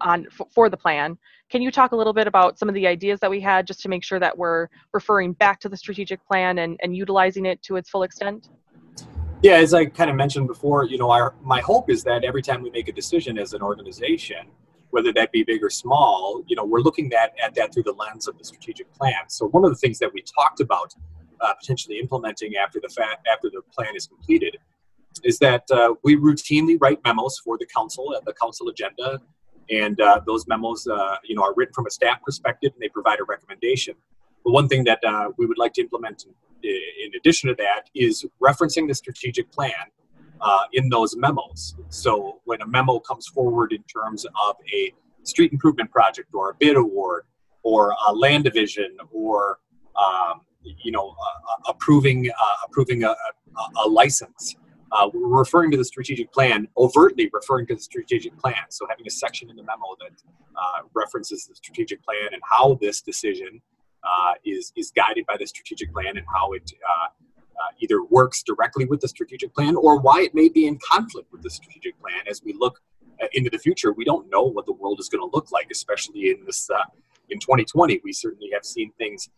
on 0.00 0.26
for 0.54 0.68
the 0.68 0.76
plan. 0.76 1.18
Can 1.50 1.62
you 1.62 1.70
talk 1.70 1.92
a 1.92 1.96
little 1.96 2.12
bit 2.12 2.26
about 2.26 2.58
some 2.58 2.68
of 2.68 2.74
the 2.74 2.86
ideas 2.86 3.20
that 3.20 3.30
we 3.30 3.40
had 3.40 3.66
just 3.66 3.80
to 3.80 3.88
make 3.88 4.04
sure 4.04 4.18
that 4.18 4.36
we're 4.36 4.68
referring 4.92 5.32
back 5.34 5.60
to 5.60 5.68
the 5.68 5.76
strategic 5.76 6.24
plan 6.26 6.58
and, 6.58 6.78
and 6.82 6.96
utilizing 6.96 7.46
it 7.46 7.62
to 7.62 7.76
its 7.76 7.90
full 7.90 8.02
extent? 8.02 8.48
Yeah, 9.42 9.54
as 9.54 9.74
I 9.74 9.86
kind 9.86 10.08
of 10.08 10.16
mentioned 10.16 10.46
before, 10.46 10.84
you 10.84 10.98
know, 10.98 11.10
our 11.10 11.34
my 11.42 11.60
hope 11.60 11.90
is 11.90 12.04
that 12.04 12.24
every 12.24 12.42
time 12.42 12.62
we 12.62 12.70
make 12.70 12.88
a 12.88 12.92
decision 12.92 13.38
as 13.38 13.54
an 13.54 13.62
organization, 13.62 14.46
whether 14.90 15.12
that 15.14 15.32
be 15.32 15.42
big 15.42 15.64
or 15.64 15.70
small, 15.70 16.44
you 16.46 16.54
know, 16.54 16.64
we're 16.64 16.80
looking 16.80 17.12
at, 17.12 17.34
at 17.42 17.54
that 17.54 17.74
through 17.74 17.82
the 17.82 17.92
lens 17.92 18.28
of 18.28 18.38
the 18.38 18.44
strategic 18.44 18.92
plan. 18.92 19.28
So 19.28 19.48
one 19.48 19.64
of 19.64 19.70
the 19.70 19.76
things 19.76 19.98
that 19.98 20.12
we 20.14 20.22
talked 20.22 20.60
about 20.60 20.94
uh, 21.42 21.54
potentially 21.60 21.98
implementing 21.98 22.56
after 22.56 22.80
the 22.80 22.88
after 23.32 23.50
the 23.50 23.60
plan 23.74 23.94
is 23.94 24.06
completed 24.06 24.56
is 25.24 25.38
that 25.38 25.64
uh, 25.70 25.94
we 26.02 26.16
routinely 26.16 26.78
write 26.80 26.98
memos 27.04 27.38
for 27.44 27.58
the 27.58 27.66
council 27.66 28.14
at 28.16 28.24
the 28.24 28.32
council 28.32 28.68
agenda 28.68 29.20
and 29.70 30.00
uh, 30.00 30.20
those 30.26 30.46
memos, 30.46 30.86
uh, 30.86 31.16
you 31.24 31.34
know, 31.34 31.42
are 31.42 31.54
written 31.54 31.72
from 31.72 31.86
a 31.86 31.90
staff 31.90 32.22
perspective, 32.22 32.72
and 32.74 32.82
they 32.82 32.88
provide 32.88 33.20
a 33.20 33.24
recommendation. 33.24 33.94
But 34.44 34.52
one 34.52 34.68
thing 34.68 34.84
that 34.84 35.02
uh, 35.04 35.30
we 35.38 35.46
would 35.46 35.58
like 35.58 35.72
to 35.74 35.80
implement 35.80 36.24
in, 36.62 36.70
in, 37.04 37.12
addition 37.16 37.48
to 37.48 37.54
that 37.56 37.88
is 37.94 38.26
referencing 38.42 38.88
the 38.88 38.94
strategic 38.94 39.50
plan 39.52 39.72
uh, 40.40 40.64
in 40.72 40.88
those 40.88 41.16
memos. 41.16 41.74
So 41.88 42.40
when 42.44 42.60
a 42.60 42.66
memo 42.66 42.98
comes 42.98 43.28
forward 43.28 43.72
in 43.72 43.82
terms 43.84 44.24
of 44.24 44.56
a 44.74 44.92
street 45.22 45.52
improvement 45.52 45.90
project 45.90 46.30
or 46.34 46.50
a 46.50 46.54
bid 46.54 46.76
award 46.76 47.24
or 47.62 47.94
a 48.08 48.12
land 48.12 48.44
division 48.44 48.96
or 49.12 49.60
um, 49.96 50.40
you 50.64 50.92
know 50.92 51.10
uh, 51.10 51.70
approving 51.70 52.28
uh, 52.28 52.66
approving 52.66 53.04
a, 53.04 53.14
a, 53.84 53.88
license 53.88 54.56
uh, 54.92 55.08
we're 55.12 55.38
referring 55.38 55.70
to 55.70 55.76
the 55.76 55.84
strategic 55.84 56.30
plan, 56.32 56.68
overtly 56.76 57.30
referring 57.32 57.66
to 57.66 57.74
the 57.74 57.80
strategic 57.80 58.38
plan. 58.38 58.54
So 58.68 58.86
having 58.88 59.06
a 59.06 59.10
section 59.10 59.48
in 59.48 59.56
the 59.56 59.62
memo 59.62 59.96
that 60.00 60.22
uh, 60.54 60.82
references 60.94 61.46
the 61.46 61.54
strategic 61.54 62.04
plan 62.04 62.28
and 62.32 62.42
how 62.48 62.78
this 62.80 63.00
decision 63.00 63.62
uh, 64.04 64.34
is 64.44 64.72
is 64.76 64.90
guided 64.90 65.24
by 65.26 65.36
the 65.38 65.46
strategic 65.46 65.92
plan 65.92 66.16
and 66.16 66.26
how 66.32 66.52
it 66.52 66.70
uh, 66.88 67.06
uh, 67.06 67.70
either 67.80 68.04
works 68.04 68.42
directly 68.42 68.84
with 68.84 69.00
the 69.00 69.08
strategic 69.08 69.54
plan 69.54 69.76
or 69.76 69.98
why 69.98 70.20
it 70.20 70.34
may 70.34 70.48
be 70.48 70.66
in 70.66 70.78
conflict 70.90 71.30
with 71.32 71.42
the 71.42 71.50
strategic 71.50 71.98
plan 72.00 72.20
as 72.28 72.42
we 72.42 72.52
look 72.52 72.80
uh, 73.22 73.26
into 73.32 73.48
the 73.48 73.58
future. 73.58 73.92
We 73.92 74.04
don't 74.04 74.28
know 74.30 74.42
what 74.42 74.66
the 74.66 74.72
world 74.72 75.00
is 75.00 75.08
going 75.08 75.22
to 75.26 75.34
look 75.34 75.50
like, 75.52 75.68
especially 75.70 76.30
in 76.30 76.44
this 76.44 76.68
in 77.30 77.38
2020. 77.38 78.00
We 78.04 78.12
certainly 78.12 78.50
have 78.52 78.64
seen 78.64 78.92
things, 78.98 79.30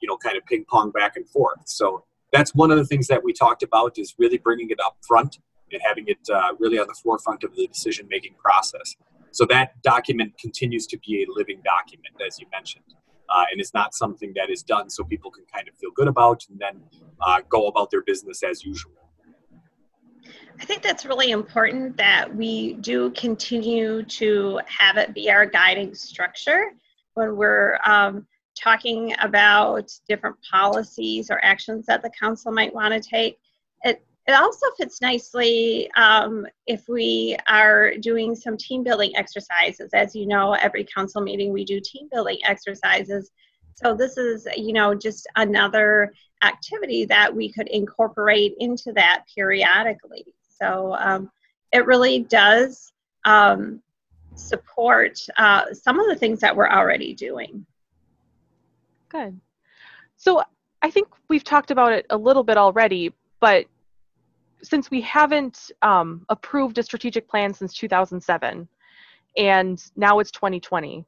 you 0.00 0.08
know, 0.08 0.16
kind 0.16 0.36
of 0.36 0.44
ping 0.46 0.64
pong 0.68 0.90
back 0.90 1.16
and 1.16 1.28
forth. 1.28 1.60
So 1.66 2.04
that's 2.32 2.54
one 2.54 2.70
of 2.70 2.78
the 2.78 2.84
things 2.84 3.06
that 3.08 3.22
we 3.22 3.32
talked 3.32 3.62
about 3.62 3.98
is 3.98 4.14
really 4.18 4.38
bringing 4.38 4.70
it 4.70 4.78
up 4.84 4.96
front 5.06 5.38
and 5.70 5.80
having 5.84 6.04
it 6.08 6.18
uh, 6.32 6.54
really 6.58 6.78
on 6.78 6.86
the 6.86 6.94
forefront 6.94 7.44
of 7.44 7.54
the 7.54 7.66
decision 7.66 8.06
making 8.10 8.34
process. 8.34 8.96
So 9.30 9.46
that 9.46 9.80
document 9.82 10.36
continues 10.38 10.86
to 10.88 10.98
be 10.98 11.22
a 11.22 11.26
living 11.28 11.62
document, 11.64 12.14
as 12.26 12.38
you 12.38 12.46
mentioned. 12.52 12.84
Uh, 13.28 13.44
and 13.50 13.60
it's 13.60 13.72
not 13.72 13.94
something 13.94 14.32
that 14.36 14.50
is 14.50 14.62
done 14.62 14.90
so 14.90 15.04
people 15.04 15.30
can 15.30 15.44
kind 15.52 15.66
of 15.68 15.74
feel 15.76 15.90
good 15.94 16.08
about 16.08 16.44
and 16.50 16.58
then 16.58 16.82
uh, 17.22 17.40
go 17.48 17.66
about 17.68 17.90
their 17.90 18.02
business 18.02 18.42
as 18.42 18.62
usual. 18.62 18.92
I 20.60 20.64
think 20.64 20.82
that's 20.82 21.06
really 21.06 21.30
important 21.30 21.96
that 21.96 22.34
we 22.34 22.74
do 22.74 23.10
continue 23.12 24.02
to 24.02 24.60
have 24.66 24.96
it 24.98 25.14
be 25.14 25.30
our 25.30 25.46
guiding 25.46 25.94
structure 25.94 26.72
when 27.14 27.36
we're 27.36 27.78
um, 27.86 28.26
talking 28.54 29.14
about 29.20 29.92
different 30.08 30.36
policies 30.48 31.30
or 31.30 31.44
actions 31.44 31.86
that 31.86 32.02
the 32.02 32.10
council 32.10 32.52
might 32.52 32.74
want 32.74 32.92
to 32.94 33.00
take. 33.00 33.38
It, 33.84 34.04
it 34.26 34.32
also 34.32 34.66
fits 34.76 35.00
nicely 35.00 35.90
um, 35.96 36.46
if 36.66 36.88
we 36.88 37.36
are 37.48 37.96
doing 37.96 38.34
some 38.36 38.56
team 38.56 38.84
building 38.84 39.16
exercises. 39.16 39.90
As 39.94 40.14
you 40.14 40.26
know, 40.26 40.52
every 40.54 40.84
council 40.84 41.20
meeting 41.20 41.52
we 41.52 41.64
do 41.64 41.80
team 41.80 42.08
building 42.12 42.38
exercises. 42.44 43.30
So 43.74 43.94
this 43.94 44.16
is, 44.16 44.46
you 44.56 44.72
know, 44.72 44.94
just 44.94 45.26
another 45.36 46.12
activity 46.44 47.04
that 47.06 47.34
we 47.34 47.50
could 47.50 47.68
incorporate 47.68 48.54
into 48.58 48.92
that 48.92 49.24
periodically. 49.34 50.26
So 50.60 50.94
um, 50.98 51.30
it 51.72 51.86
really 51.86 52.20
does 52.20 52.92
um, 53.24 53.82
support 54.34 55.18
uh, 55.36 55.72
some 55.72 55.98
of 55.98 56.08
the 56.08 56.16
things 56.16 56.40
that 56.40 56.54
we're 56.54 56.70
already 56.70 57.14
doing. 57.14 57.66
Good. 59.12 59.38
So 60.16 60.42
I 60.80 60.90
think 60.90 61.08
we've 61.28 61.44
talked 61.44 61.70
about 61.70 61.92
it 61.92 62.06
a 62.08 62.16
little 62.16 62.42
bit 62.42 62.56
already, 62.56 63.12
but 63.40 63.66
since 64.62 64.90
we 64.90 65.02
haven't 65.02 65.70
um, 65.82 66.24
approved 66.30 66.78
a 66.78 66.82
strategic 66.82 67.28
plan 67.28 67.52
since 67.52 67.74
2007 67.74 68.66
and 69.36 69.84
now 69.96 70.18
it's 70.18 70.30
2020, 70.30 71.04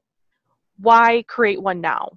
why 0.78 1.24
create 1.28 1.62
one 1.62 1.80
now? 1.80 2.10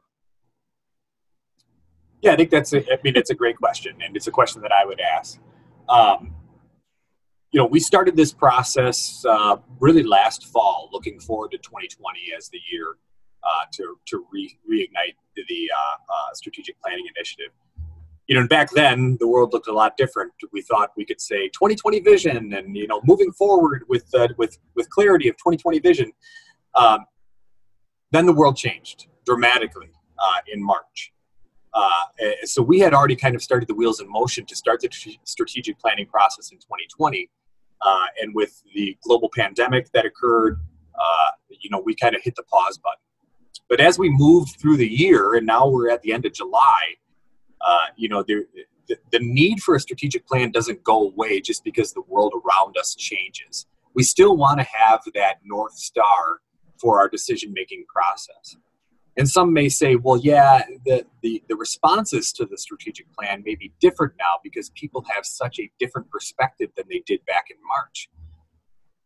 Yeah, 2.22 2.34
I 2.34 2.36
think 2.36 2.50
that's 2.50 2.74
a, 2.74 2.80
I 2.92 2.98
mean, 3.04 3.16
it's 3.16 3.30
a 3.30 3.36
great 3.36 3.58
question, 3.58 3.96
and 4.04 4.16
it's 4.16 4.28
a 4.28 4.32
question 4.32 4.62
that 4.64 4.72
I 4.72 4.86
would 4.86 5.00
ask. 5.00 5.40
Um, 5.88 6.34
you 7.52 7.60
know, 7.60 7.66
we 7.66 7.80
started 7.80 8.16
this 8.16 8.34
process 8.34 9.24
uh, 9.30 9.58
really 9.80 10.04
last 10.04 10.48
fall, 10.48 10.90
looking 10.92 11.20
forward 11.20 11.52
to 11.52 11.58
2020 11.60 12.34
as 12.36 12.50
the 12.50 12.60
year 12.72 12.98
uh, 13.44 13.66
to, 13.74 13.98
to 14.08 14.26
re- 14.32 14.58
reignite 14.70 15.16
the 15.36 15.72
uh, 15.72 16.14
uh, 16.14 16.34
strategic 16.34 16.80
planning 16.82 17.06
initiative. 17.16 17.52
You 18.28 18.40
know, 18.40 18.48
back 18.48 18.72
then 18.72 19.18
the 19.20 19.28
world 19.28 19.54
looked 19.54 19.68
a 19.68 19.74
lot 19.74 19.96
different. 19.96 20.34
We 20.52 20.62
thought 20.62 20.92
we 20.98 21.06
could 21.06 21.22
say 21.22 21.48
2020 21.48 22.02
vision, 22.02 22.54
and 22.54 22.76
you 22.76 22.88
know, 22.88 23.00
moving 23.06 23.32
forward 23.32 23.84
with 23.88 24.14
uh, 24.14 24.28
with 24.38 24.58
with 24.76 24.90
clarity 24.90 25.30
of 25.30 25.38
2020 25.38 25.80
vision. 25.80 26.12
Um, 26.76 27.06
then 28.12 28.26
the 28.26 28.34
world 28.34 28.58
changed 28.58 29.08
dramatically 29.26 29.92
uh, 30.20 30.40
in 30.52 30.62
March. 30.62 31.14
Uh, 31.74 32.06
so 32.44 32.62
we 32.62 32.80
had 32.80 32.94
already 32.94 33.16
kind 33.16 33.36
of 33.36 33.44
started 33.44 33.68
the 33.68 33.76
wheels 33.76 34.00
in 34.00 34.10
motion 34.10 34.46
to 34.46 34.56
start 34.56 34.82
the 34.82 34.88
tr- 34.88 35.10
strategic 35.24 35.80
planning 35.80 36.08
process 36.08 36.52
in 36.52 36.58
2020. 36.58 37.30
Uh, 37.82 38.06
and 38.22 38.34
with 38.34 38.64
the 38.74 38.98
global 39.04 39.30
pandemic 39.36 39.92
that 39.92 40.06
occurred, 40.06 40.60
uh, 40.96 41.32
you 41.62 41.70
know, 41.70 41.80
we 41.80 41.96
kind 41.96 42.16
of 42.16 42.24
hit 42.24 42.36
the 42.36 42.44
pause 42.44 42.78
button. 42.78 42.98
But 43.70 43.80
as 43.82 44.00
we 44.00 44.10
moved 44.10 44.60
through 44.60 44.78
the 44.78 44.88
year, 44.88 45.36
and 45.36 45.46
now 45.46 45.68
we're 45.68 45.90
at 45.90 46.02
the 46.02 46.14
end 46.14 46.26
of 46.26 46.34
July, 46.34 46.96
uh, 47.62 47.88
you 47.96 48.08
know, 48.08 48.24
the, 48.24 48.46
the 49.12 49.20
need 49.20 49.60
for 49.60 49.76
a 49.76 49.80
strategic 49.80 50.26
plan 50.26 50.52
doesn't 50.52 50.84
go 50.84 51.08
away 51.08 51.42
just 51.42 51.64
because 51.64 51.94
the 51.94 52.04
world 52.08 52.34
around 52.34 52.78
us 52.78 52.96
changes. 52.96 53.66
We 53.94 54.04
still 54.04 54.38
want 54.38 54.60
to 54.60 54.68
have 54.72 55.02
that 55.16 55.40
North 55.44 55.74
Star 55.74 56.40
for 56.80 57.00
our 57.00 57.10
decision 57.10 57.52
making 57.54 57.86
process. 57.94 58.56
And 59.18 59.28
some 59.28 59.52
may 59.52 59.68
say, 59.68 59.96
well, 59.96 60.18
yeah, 60.18 60.62
the, 60.86 61.06
the, 61.24 61.44
the 61.50 61.56
responses 61.56 62.32
to 62.34 62.46
the 62.46 62.58
strategic 62.58 63.12
plan 63.14 63.42
may 63.44 63.56
be 63.56 63.74
different 63.80 64.14
now 64.20 64.36
because 64.44 64.70
people 64.70 65.04
have 65.14 65.26
such 65.26 65.60
a 65.60 65.70
different 65.80 66.10
perspective 66.12 66.70
than 66.78 66.86
they 66.88 67.02
did 67.06 67.26
back 67.26 67.46
in 67.50 67.58
March. 67.68 68.10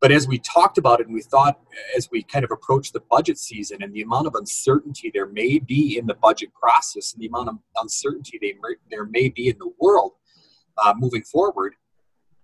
But 0.02 0.12
as 0.12 0.28
we 0.28 0.40
talked 0.40 0.78
about 0.78 1.00
it 1.00 1.06
and 1.06 1.14
we 1.14 1.22
thought 1.22 1.60
as 1.96 2.10
we 2.12 2.24
kind 2.24 2.44
of 2.44 2.52
approached 2.52 2.92
the 2.92 3.00
budget 3.10 3.38
season 3.38 3.82
and 3.82 3.94
the 3.94 4.02
amount 4.02 4.28
of 4.28 4.36
uncertainty 4.36 5.12
there 5.14 5.28
may 5.28 5.60
be 5.60 5.98
in 5.98 6.06
the 6.08 6.16
budget 6.16 6.50
process 6.54 7.14
and 7.14 7.22
the 7.22 7.28
amount 7.28 7.48
of 7.48 7.56
uncertainty 7.78 8.38
they, 8.42 8.54
there 8.90 9.06
may 9.06 9.30
be 9.30 9.48
in 9.48 9.58
the 9.60 9.72
world 9.80 10.14
uh, 10.84 10.94
moving 10.98 11.24
forward, 11.24 11.76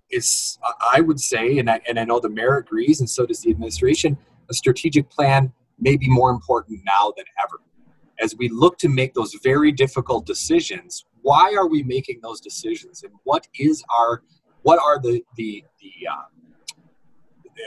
is 0.10 0.58
I 0.94 1.02
would 1.02 1.20
say, 1.20 1.58
and 1.58 1.70
I, 1.70 1.82
and 1.88 2.00
I 2.00 2.06
know 2.06 2.20
the 2.20 2.30
mayor 2.30 2.58
agrees, 2.58 3.00
and 3.00 3.10
so 3.10 3.26
does 3.26 3.42
the 3.42 3.52
administration, 3.52 4.18
a 4.50 4.54
strategic 4.54 5.10
plan 5.10 5.52
may 5.80 5.98
be 5.98 6.08
more 6.08 6.32
important 6.32 6.82
now 6.86 7.14
than 7.16 7.26
ever. 7.44 7.62
As 8.20 8.36
we 8.38 8.50
look 8.50 8.78
to 8.80 8.90
make 8.90 9.14
those 9.14 9.36
very 9.44 9.72
difficult 9.72 10.26
decisions, 10.26 11.06
why 11.22 11.54
are 11.56 11.68
we 11.68 11.84
making 11.84 12.20
those 12.22 12.40
decisions, 12.40 13.04
and 13.04 13.12
what 13.24 13.48
is 13.60 13.84
our, 13.96 14.24
what 14.64 14.80
are 14.80 15.00
the 15.00 15.24
the 15.36 15.64
the 15.82 16.08
uh, 16.10 16.24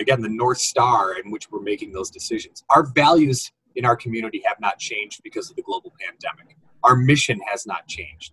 again 0.01 0.21
the 0.21 0.29
north 0.29 0.59
star 0.59 1.19
in 1.19 1.31
which 1.31 1.51
we're 1.51 1.63
making 1.63 1.93
those 1.93 2.11
decisions? 2.11 2.65
Our 2.71 2.85
values 2.85 3.51
in 3.77 3.85
our 3.85 3.97
community 3.97 4.43
have 4.47 4.61
not 4.61 4.79
changed 4.79 5.23
because 5.23 5.51
of 5.51 5.57
the 5.57 5.63
global 5.63 5.93
pandemic. 6.01 6.57
Our 6.83 6.97
mission 6.97 7.41
has 7.47 7.67
not 7.67 7.87
changed. 7.87 8.33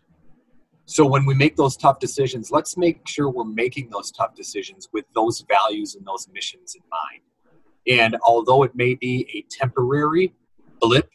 So 0.86 1.06
when 1.06 1.26
we 1.26 1.34
make 1.34 1.58
those 1.58 1.76
tough 1.76 2.00
decisions, 2.00 2.50
let's 2.50 2.78
make 2.78 3.06
sure 3.08 3.30
we're 3.30 3.44
making 3.44 3.90
those 3.90 4.10
tough 4.10 4.36
decisions 4.36 4.88
with 4.94 5.06
those 5.14 5.44
values 5.48 5.96
and 5.96 6.06
those 6.08 6.30
missions 6.34 6.76
in 6.76 6.82
mind. 6.90 7.22
And 7.88 8.18
although 8.26 8.64
it 8.64 8.74
may 8.74 8.96
be 8.96 9.28
a 9.34 9.46
temporary 9.54 10.34
blip 10.80 11.10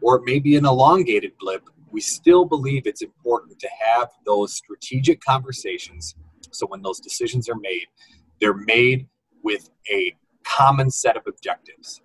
or 0.00 0.16
it 0.16 0.22
may 0.24 0.40
be 0.40 0.56
an 0.56 0.66
elongated 0.66 1.32
blip, 1.38 1.68
we 1.90 2.00
still 2.00 2.44
believe 2.44 2.86
it's 2.86 3.02
important 3.02 3.58
to 3.60 3.68
have 3.86 4.10
those 4.24 4.54
strategic 4.54 5.20
conversations. 5.20 6.16
So 6.50 6.66
when 6.66 6.82
those 6.82 6.98
decisions 6.98 7.48
are 7.48 7.56
made, 7.56 7.86
they're 8.40 8.54
made 8.54 9.06
with 9.46 9.70
a 9.88 10.12
common 10.42 10.90
set 10.90 11.16
of 11.16 11.22
objectives. 11.28 12.02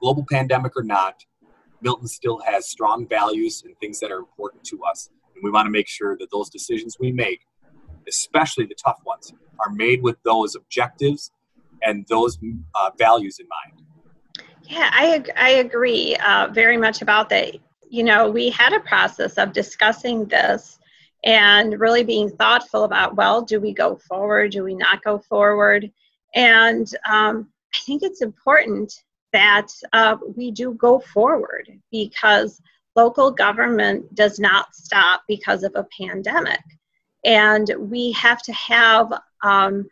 Global 0.00 0.24
pandemic 0.30 0.76
or 0.76 0.84
not, 0.84 1.24
Milton 1.82 2.06
still 2.06 2.38
has 2.46 2.68
strong 2.68 3.08
values 3.08 3.64
and 3.66 3.76
things 3.78 3.98
that 3.98 4.12
are 4.12 4.18
important 4.18 4.62
to 4.66 4.78
us. 4.84 5.10
And 5.34 5.42
we 5.42 5.50
want 5.50 5.66
to 5.66 5.72
make 5.72 5.88
sure 5.88 6.16
that 6.18 6.28
those 6.30 6.48
decisions 6.48 6.96
we 7.00 7.10
make, 7.10 7.40
especially 8.08 8.66
the 8.66 8.76
tough 8.76 9.00
ones, 9.04 9.32
are 9.58 9.72
made 9.72 10.04
with 10.04 10.22
those 10.22 10.54
objectives 10.54 11.32
and 11.82 12.06
those 12.08 12.38
uh, 12.76 12.90
values 12.96 13.40
in 13.40 13.46
mind. 13.48 13.82
Yeah, 14.62 14.88
I, 14.92 15.24
I 15.36 15.50
agree 15.66 16.14
uh, 16.24 16.46
very 16.52 16.76
much 16.76 17.02
about 17.02 17.28
that. 17.30 17.56
You 17.90 18.04
know, 18.04 18.30
we 18.30 18.50
had 18.50 18.72
a 18.72 18.80
process 18.80 19.34
of 19.34 19.52
discussing 19.52 20.26
this 20.26 20.78
and 21.24 21.80
really 21.80 22.04
being 22.04 22.30
thoughtful 22.30 22.84
about 22.84 23.16
well, 23.16 23.42
do 23.42 23.58
we 23.58 23.74
go 23.74 23.96
forward? 23.96 24.52
Do 24.52 24.62
we 24.62 24.76
not 24.76 25.02
go 25.02 25.18
forward? 25.18 25.90
And 26.34 26.88
um, 27.08 27.48
I 27.74 27.78
think 27.80 28.02
it's 28.02 28.22
important 28.22 29.02
that 29.32 29.68
uh, 29.92 30.16
we 30.36 30.50
do 30.50 30.74
go 30.74 31.00
forward 31.00 31.68
because 31.90 32.60
local 32.96 33.30
government 33.30 34.14
does 34.14 34.38
not 34.38 34.74
stop 34.74 35.22
because 35.26 35.64
of 35.64 35.72
a 35.74 35.86
pandemic. 35.98 36.60
And 37.24 37.70
we 37.78 38.12
have 38.12 38.42
to 38.42 38.52
have, 38.52 39.12
um, 39.42 39.88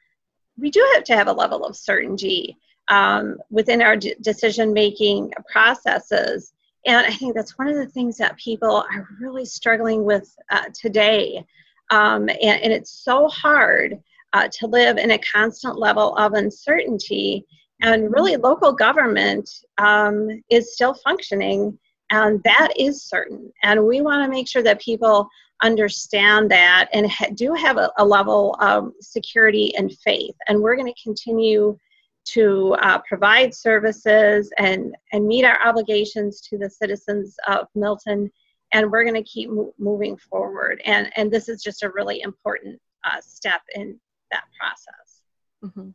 we 0.58 0.70
do 0.70 0.86
have 0.94 1.04
to 1.04 1.16
have 1.16 1.28
a 1.28 1.32
level 1.32 1.64
of 1.64 1.76
certainty 1.76 2.56
um, 2.88 3.38
within 3.50 3.82
our 3.82 3.96
d- 3.96 4.14
decision 4.20 4.72
making 4.72 5.32
processes. 5.50 6.52
And 6.84 7.06
I 7.06 7.10
think 7.10 7.34
that's 7.34 7.58
one 7.58 7.68
of 7.68 7.76
the 7.76 7.86
things 7.86 8.16
that 8.18 8.36
people 8.36 8.84
are 8.92 9.08
really 9.20 9.44
struggling 9.44 10.04
with 10.04 10.34
uh, 10.50 10.64
today. 10.74 11.44
Um, 11.90 12.28
and, 12.28 12.62
and, 12.62 12.72
it's 12.72 12.90
so 12.90 13.28
hard 13.28 14.00
uh, 14.32 14.48
to 14.52 14.66
live 14.66 14.98
in 14.98 15.12
a 15.12 15.18
constant 15.18 15.78
level 15.78 16.16
of 16.16 16.34
uncertainty. 16.34 17.46
And 17.80 18.12
really, 18.12 18.36
local 18.36 18.72
government 18.72 19.50
um, 19.78 20.42
is 20.50 20.74
still 20.74 20.94
functioning 20.94 21.78
and 22.12 22.42
that 22.44 22.68
is 22.76 23.04
certain. 23.04 23.50
And 23.62 23.86
we 23.86 24.02
want 24.02 24.22
to 24.22 24.30
make 24.30 24.46
sure 24.46 24.62
that 24.62 24.80
people 24.82 25.28
understand 25.62 26.50
that 26.50 26.88
and 26.92 27.10
ha- 27.10 27.30
do 27.34 27.54
have 27.54 27.78
a, 27.78 27.90
a, 27.96 28.04
level 28.04 28.54
of 28.60 28.92
security 29.00 29.74
and 29.76 29.96
faith. 30.04 30.34
And 30.46 30.60
we're 30.60 30.76
going 30.76 30.92
to 30.92 31.02
continue 31.02 31.78
to 32.24 32.76
uh, 32.82 32.98
provide 33.08 33.54
services 33.54 34.52
and, 34.58 34.94
and 35.12 35.26
meet 35.26 35.44
our 35.44 35.58
obligations 35.66 36.42
to 36.42 36.58
the 36.58 36.68
citizens 36.68 37.34
of 37.48 37.66
Milton. 37.74 38.30
And 38.72 38.90
we're 38.90 39.04
going 39.04 39.22
to 39.22 39.28
keep 39.28 39.48
mo- 39.48 39.72
moving 39.78 40.18
forward. 40.18 40.82
And, 40.84 41.10
and 41.16 41.30
this 41.30 41.48
is 41.48 41.62
just 41.62 41.82
a 41.82 41.90
really 41.90 42.20
important 42.20 42.78
uh, 43.04 43.20
step 43.22 43.62
in 43.74 43.98
that 44.32 44.44
process. 44.58 45.22
Mm-hmm. 45.64 45.90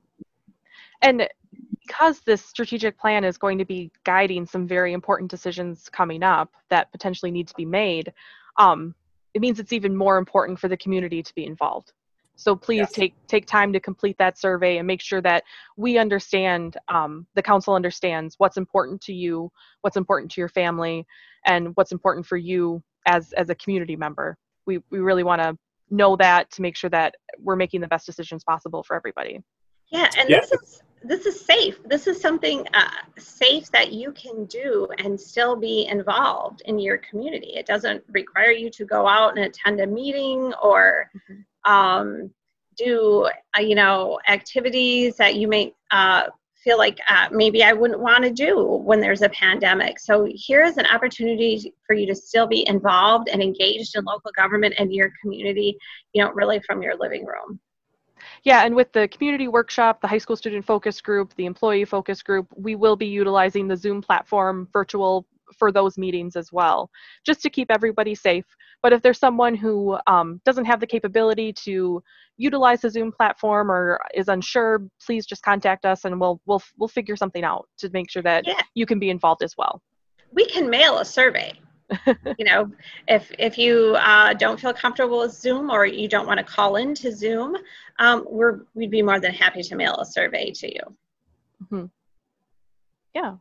And 1.02 1.28
because 1.86 2.22
this 2.22 2.44
strategic 2.44 2.98
plan 2.98 3.24
is 3.24 3.38
going 3.38 3.58
to 3.58 3.66
be 3.66 3.92
guiding 4.04 4.46
some 4.46 4.68
very 4.68 4.94
important 4.94 5.30
decisions 5.30 5.90
coming 5.90 6.24
up 6.24 6.54
that 6.70 6.92
potentially 6.92 7.32
need 7.32 7.48
to 7.48 7.56
be 7.56 7.66
made, 7.66 8.14
um, 8.58 8.96
it 9.34 9.42
means 9.42 9.60
it's 9.60 9.74
even 9.74 9.96
more 9.96 10.18
important 10.18 10.60
for 10.60 10.68
the 10.68 10.78
community 10.78 11.22
to 11.22 11.36
be 11.36 11.46
involved. 11.46 11.94
So 12.36 12.56
please 12.56 12.82
yes. 12.82 12.92
take 12.92 13.28
take 13.28 13.48
time 13.48 13.74
to 13.74 13.80
complete 13.80 14.18
that 14.20 14.38
survey 14.38 14.78
and 14.78 14.86
make 14.86 15.02
sure 15.02 15.22
that 15.22 15.44
we 15.76 15.98
understand, 15.98 16.78
um, 16.88 17.26
the 17.34 17.42
council 17.42 17.74
understands 17.74 18.36
what's 18.38 18.58
important 18.58 19.02
to 19.02 19.14
you, 19.14 19.52
what's 19.82 19.98
important 19.98 20.32
to 20.32 20.42
your 20.42 20.50
family, 20.50 21.06
and 21.46 21.76
what's 21.76 21.92
important 21.92 22.28
for 22.28 22.38
you 22.38 22.84
as 23.08 23.34
as 23.34 23.50
a 23.50 23.56
community 23.56 23.96
member. 23.96 24.38
We 24.68 24.80
we 24.92 25.00
really 25.00 25.24
want 25.24 25.42
to 25.42 25.58
know 25.90 26.16
that 26.18 26.52
to 26.52 26.62
make 26.62 26.76
sure 26.76 26.90
that 26.90 27.16
we're 27.40 27.56
making 27.56 27.82
the 27.82 27.88
best 27.88 28.06
decisions 28.06 28.44
possible 28.44 28.84
for 28.84 28.96
everybody. 28.96 29.42
Yeah, 29.90 30.10
and 30.18 30.30
yeah. 30.30 30.42
this 30.42 30.52
is 30.52 30.82
this 31.04 31.26
is 31.26 31.40
safe. 31.40 31.78
This 31.86 32.08
is 32.08 32.20
something 32.20 32.66
uh, 32.74 32.90
safe 33.18 33.70
that 33.72 33.94
you 33.94 34.12
can 34.12 34.46
do 34.46 34.88
and 34.98 35.20
still 35.20 35.56
be 35.56 35.86
involved 35.86 36.62
in 36.66 36.80
your 36.80 36.98
community. 36.98 37.54
It 37.56 37.66
doesn't 37.66 38.04
require 38.10 38.52
you 38.52 38.70
to 38.72 38.86
go 38.86 39.08
out 39.08 39.38
and 39.38 39.46
attend 39.46 39.80
a 39.80 39.88
meeting 39.88 40.54
or 40.62 41.10
mm-hmm. 41.16 41.72
um, 41.72 42.32
do 42.78 43.30
uh, 43.58 43.62
you 43.62 43.76
know 43.76 44.20
activities 44.28 45.16
that 45.18 45.36
you 45.36 45.48
may 45.48 45.74
uh, 45.92 46.24
feel 46.68 46.78
like 46.78 47.00
uh, 47.08 47.30
maybe 47.32 47.64
I 47.64 47.72
wouldn't 47.72 48.02
want 48.02 48.26
to 48.26 48.30
do 48.30 48.62
when 48.84 49.00
there's 49.00 49.22
a 49.22 49.30
pandemic. 49.30 50.00
So 50.00 50.28
here 50.30 50.64
is 50.64 50.76
an 50.76 50.86
opportunity 50.88 51.74
for 51.86 51.94
you 51.94 52.06
to 52.08 52.16
still 52.16 52.46
be 52.46 52.68
involved 52.68 53.30
and 53.30 53.42
engaged 53.42 53.96
in 53.96 54.04
local 54.04 54.32
government 54.36 54.74
and 54.78 54.94
your 54.94 55.14
community. 55.22 55.78
You 56.12 56.26
know, 56.26 56.32
really 56.34 56.60
from 56.60 56.82
your 56.82 56.96
living 56.98 57.26
room. 57.26 57.62
Yeah, 58.44 58.66
and 58.66 58.76
with 58.76 58.92
the 58.92 59.08
community 59.08 59.48
workshop, 59.48 60.02
the 60.02 60.08
high 60.08 60.18
school 60.18 60.36
student 60.36 60.66
focus 60.66 61.00
group, 61.00 61.34
the 61.36 61.46
employee 61.46 61.86
focus 61.86 62.22
group, 62.22 62.48
we 62.56 62.76
will 62.76 62.98
be 62.98 63.06
utilizing 63.06 63.68
the 63.68 63.78
Zoom 63.78 64.02
platform 64.02 64.68
virtual 64.74 65.26
for 65.58 65.72
those 65.72 65.98
meetings 65.98 66.36
as 66.36 66.52
well, 66.52 66.90
just 67.26 67.42
to 67.42 67.50
keep 67.50 67.72
everybody 67.72 68.16
safe. 68.16 68.46
But 68.82 68.94
if 68.94 69.02
there's 69.02 69.20
someone 69.20 69.56
who 69.56 69.98
um, 70.08 70.42
doesn't 70.46 70.66
have 70.66 70.80
the 70.80 70.88
capability 70.88 71.54
to 71.66 72.04
utilize 72.38 72.82
the 72.82 72.90
Zoom 72.90 73.12
platform 73.12 73.72
or 73.72 74.00
is 74.14 74.28
unsure, 74.28 74.84
please 75.06 75.26
just 75.26 75.44
contact 75.44 75.86
us 75.86 76.06
and 76.06 76.20
we'll 76.20 76.40
we'll 76.46 76.62
we'll 76.78 76.88
figure 76.88 77.16
something 77.16 77.44
out 77.44 77.68
to 77.80 77.90
make 77.90 78.10
sure 78.10 78.24
that 78.24 78.46
yeah. 78.46 78.62
you 78.76 78.86
can 78.86 79.00
be 79.00 79.10
involved 79.10 79.44
as 79.44 79.56
well. 79.58 79.82
We 80.32 80.46
can 80.46 80.70
mail 80.70 81.00
a 81.00 81.06
survey 81.06 81.54
you 82.38 82.46
know, 82.46 82.70
if 83.08 83.32
if 83.40 83.58
you 83.58 83.96
uh, 84.00 84.34
don't 84.34 84.60
feel 84.60 84.74
comfortable 84.74 85.20
with 85.20 85.34
Zoom 85.34 85.70
or 85.70 85.86
you 85.86 86.08
don't 86.08 86.28
want 86.28 86.38
to 86.38 86.44
call 86.44 86.76
in 86.76 86.94
to 86.96 87.16
Zoom, 87.16 87.56
um, 88.00 88.26
we're 88.30 88.62
we'd 88.74 88.92
be 88.92 89.02
more 89.02 89.20
than 89.20 89.34
happy 89.34 89.64
to 89.64 89.76
mail 89.76 89.96
a 89.96 90.06
survey 90.06 90.52
to 90.52 90.74
you. 90.74 90.82
Mm-hmm. 91.64 91.86
Yeah. 93.14 93.36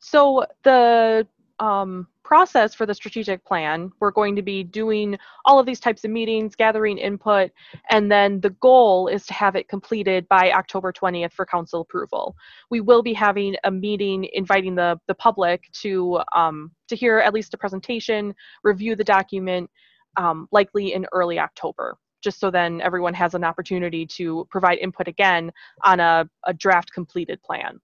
So 0.00 0.46
the 0.64 1.26
um, 1.58 2.08
process 2.24 2.74
for 2.74 2.86
the 2.86 2.94
strategic 2.94 3.44
plan, 3.44 3.92
we're 4.00 4.10
going 4.10 4.34
to 4.36 4.42
be 4.42 4.64
doing 4.64 5.18
all 5.44 5.58
of 5.58 5.66
these 5.66 5.78
types 5.78 6.04
of 6.04 6.10
meetings, 6.10 6.56
gathering 6.56 6.96
input, 6.96 7.50
and 7.90 8.10
then 8.10 8.40
the 8.40 8.50
goal 8.50 9.08
is 9.08 9.26
to 9.26 9.34
have 9.34 9.56
it 9.56 9.68
completed 9.68 10.26
by 10.28 10.52
October 10.52 10.92
20th 10.92 11.32
for 11.32 11.44
council 11.44 11.82
approval. 11.82 12.34
We 12.70 12.80
will 12.80 13.02
be 13.02 13.12
having 13.12 13.56
a 13.64 13.70
meeting 13.70 14.28
inviting 14.32 14.74
the, 14.74 14.98
the 15.06 15.14
public 15.14 15.70
to, 15.82 16.20
um, 16.34 16.70
to 16.88 16.96
hear 16.96 17.18
at 17.18 17.34
least 17.34 17.52
a 17.54 17.58
presentation, 17.58 18.34
review 18.64 18.96
the 18.96 19.04
document, 19.04 19.70
um, 20.16 20.48
likely 20.50 20.94
in 20.94 21.06
early 21.12 21.38
October 21.38 21.98
just 22.22 22.38
so 22.38 22.50
then 22.50 22.80
everyone 22.80 23.14
has 23.14 23.34
an 23.34 23.44
opportunity 23.44 24.06
to 24.06 24.46
provide 24.50 24.78
input 24.78 25.08
again 25.08 25.50
on 25.84 26.00
a, 26.00 26.28
a 26.46 26.52
draft 26.52 26.92
completed 26.92 27.42
plan. 27.42 27.80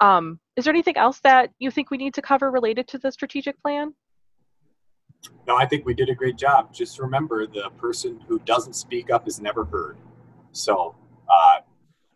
Um, 0.00 0.40
is 0.56 0.64
there 0.64 0.72
anything 0.72 0.96
else 0.96 1.20
that 1.20 1.50
you 1.58 1.70
think 1.70 1.90
we 1.90 1.98
need 1.98 2.14
to 2.14 2.22
cover 2.22 2.50
related 2.50 2.88
to 2.88 2.98
the 2.98 3.12
strategic 3.12 3.60
plan? 3.62 3.94
No, 5.46 5.56
I 5.56 5.66
think 5.66 5.84
we 5.84 5.94
did 5.94 6.08
a 6.08 6.14
great 6.14 6.36
job. 6.36 6.72
Just 6.72 6.98
remember 6.98 7.46
the 7.46 7.70
person 7.76 8.20
who 8.26 8.38
doesn't 8.40 8.74
speak 8.74 9.10
up 9.10 9.28
is 9.28 9.40
never 9.40 9.64
heard. 9.64 9.98
So 10.52 10.94
uh, 11.28 11.60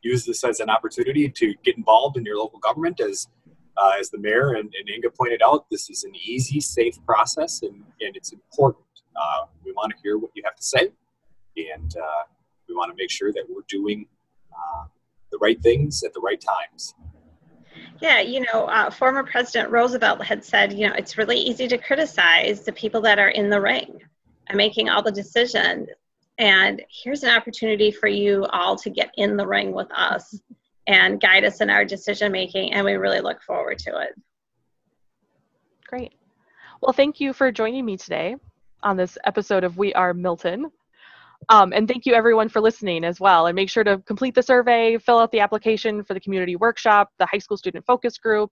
use 0.03 0.25
this 0.25 0.43
as 0.45 0.61
an 0.61 0.71
opportunity 0.71 1.29
to 1.29 1.55
get 1.63 1.77
involved 1.77 2.17
in 2.17 2.25
your 2.25 2.39
local 2.39 2.59
government. 2.59 3.01
As 3.01 3.29
uh, 3.77 3.93
as 3.99 4.09
the 4.11 4.19
mayor 4.19 4.55
and, 4.55 4.73
and, 4.79 4.89
Inga 4.89 5.11
pointed 5.11 5.43
out, 5.45 5.67
this 5.69 5.91
is 5.91 6.05
an 6.05 6.13
easy, 6.15 6.61
safe 6.61 6.95
process, 7.05 7.63
and, 7.63 7.83
and 8.01 8.15
it's 8.17 8.33
important. 8.33 8.85
Uh, 9.17 9.47
we 9.65 9.73
want 9.73 9.91
to 9.91 9.97
hear 10.01 10.17
what 10.17 10.31
you 10.35 10.43
have 10.45 10.55
to 10.55 10.63
say, 10.63 10.93
and 11.57 11.97
uh, 11.97 12.23
we 12.69 12.75
want 12.75 12.93
to 12.93 12.97
make 12.97 13.11
sure 13.11 13.33
that 13.33 13.45
we're 13.49 13.65
doing 13.69 14.07
uh, 14.53 14.85
the 15.33 15.39
right 15.39 15.61
things 15.61 16.05
at 16.05 16.15
the 16.15 16.21
right 16.21 16.41
times. 16.41 16.95
Yeah, 18.01 18.21
you 18.21 18.41
know, 18.41 18.67
uh, 18.67 18.91
former 18.91 19.23
President 19.23 19.71
Roosevelt 19.71 20.25
had 20.25 20.45
said, 20.45 20.73
you 20.73 20.89
know, 20.89 20.95
it's 20.95 21.17
really 21.17 21.39
easy 21.39 21.69
to 21.69 21.79
criticize 21.79 22.63
the 22.63 22.73
people 22.73 23.01
that 23.03 23.19
are 23.19 23.29
in 23.29 23.49
the 23.49 23.61
ring 23.61 24.01
and 24.49 24.57
making 24.57 24.89
all 24.89 25.03
the 25.03 25.13
decisions. 25.13 25.89
And 26.39 26.83
here's 26.91 27.23
an 27.23 27.31
opportunity 27.31 27.91
for 27.91 28.09
you 28.09 28.45
all 28.47 28.77
to 28.77 28.91
get 28.91 29.11
in 29.17 29.37
the 29.37 29.47
ring 29.47 29.73
with 29.73 29.89
us 29.93 30.41
and 30.87 31.21
guide 31.21 31.45
us 31.45 31.61
in 31.61 31.71
our 31.71 31.85
decision 31.85 32.33
making. 32.33 32.73
And 32.73 32.85
we 32.85 32.95
really 32.95 33.21
look 33.21 33.41
forward 33.43 33.79
to 33.81 34.01
it. 34.01 34.21
Great. 35.87 36.13
Well, 36.81 36.93
thank 36.93 37.21
you 37.21 37.33
for 37.33 37.53
joining 37.53 37.85
me 37.85 37.97
today 37.97 38.37
on 38.83 38.97
this 38.97 39.17
episode 39.25 39.65
of 39.65 39.79
We 39.79 39.95
Are 39.95 40.13
Milton. 40.13 40.71
Um, 41.49 41.73
and 41.73 41.87
thank 41.87 42.07
you 42.07 42.15
everyone 42.15 42.49
for 42.49 42.61
listening 42.61 43.05
as 43.05 43.21
well. 43.21 43.47
And 43.47 43.57
make 43.57 43.71
sure 43.71 43.85
to 43.85 43.99
complete 43.99 44.35
the 44.35 44.43
survey, 44.43 44.99
fill 44.99 45.19
out 45.19 45.31
the 45.33 45.41
application 45.41 46.03
for 46.05 46.15
the 46.15 46.21
community 46.21 46.57
workshop, 46.57 47.11
the 47.19 47.27
high 47.27 47.39
school 47.39 47.57
student 47.57 47.85
focus 47.87 48.19
group, 48.19 48.51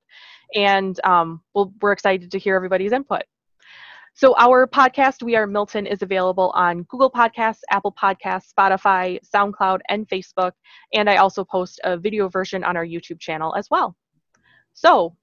and 0.55 0.98
um, 1.05 1.40
we 1.55 1.64
we 1.64 1.88
are 1.88 1.92
excited 1.92 2.31
to 2.31 2.38
hear 2.38 2.57
everybody's 2.57 2.92
input. 2.92 3.22
So 4.14 4.35
our 4.37 4.66
podcast, 4.66 5.22
We 5.22 5.37
Are 5.37 5.46
Milton, 5.46 5.87
is 5.87 6.02
available 6.02 6.52
on 6.55 6.83
Google 6.83 7.11
Podcasts, 7.11 7.61
Apple 7.70 7.94
Podcasts, 7.94 8.52
Spotify, 8.52 9.18
SoundCloud, 9.35 9.81
and 9.88 10.07
Facebook. 10.07 10.52
And 10.92 11.09
I 11.09 11.16
also 11.16 11.44
post 11.44 11.81
a 11.85 11.96
video 11.96 12.28
version 12.28 12.62
on 12.62 12.76
our 12.76 12.85
YouTube 12.85 13.20
channel 13.20 13.55
as 13.57 13.68
well. 13.70 13.96
So 14.74 15.16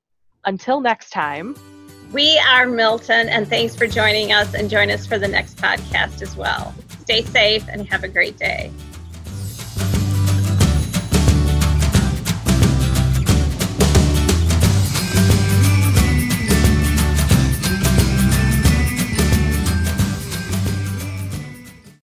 until 0.45 0.81
next 0.81 1.11
time. 1.11 1.55
We 2.11 2.39
are 2.39 2.65
Milton, 2.65 3.29
and 3.29 3.47
thanks 3.47 3.75
for 3.75 3.85
joining 3.85 4.31
us 4.31 4.55
and 4.55 4.67
join 4.67 4.89
us 4.89 5.05
for 5.05 5.19
the 5.19 5.27
next 5.27 5.57
podcast 5.57 6.23
as 6.23 6.35
well. 6.35 6.73
Stay 7.09 7.23
safe 7.23 7.67
and 7.69 7.87
have 7.87 8.03
a 8.03 8.07
great 8.07 8.37
day. 8.37 8.71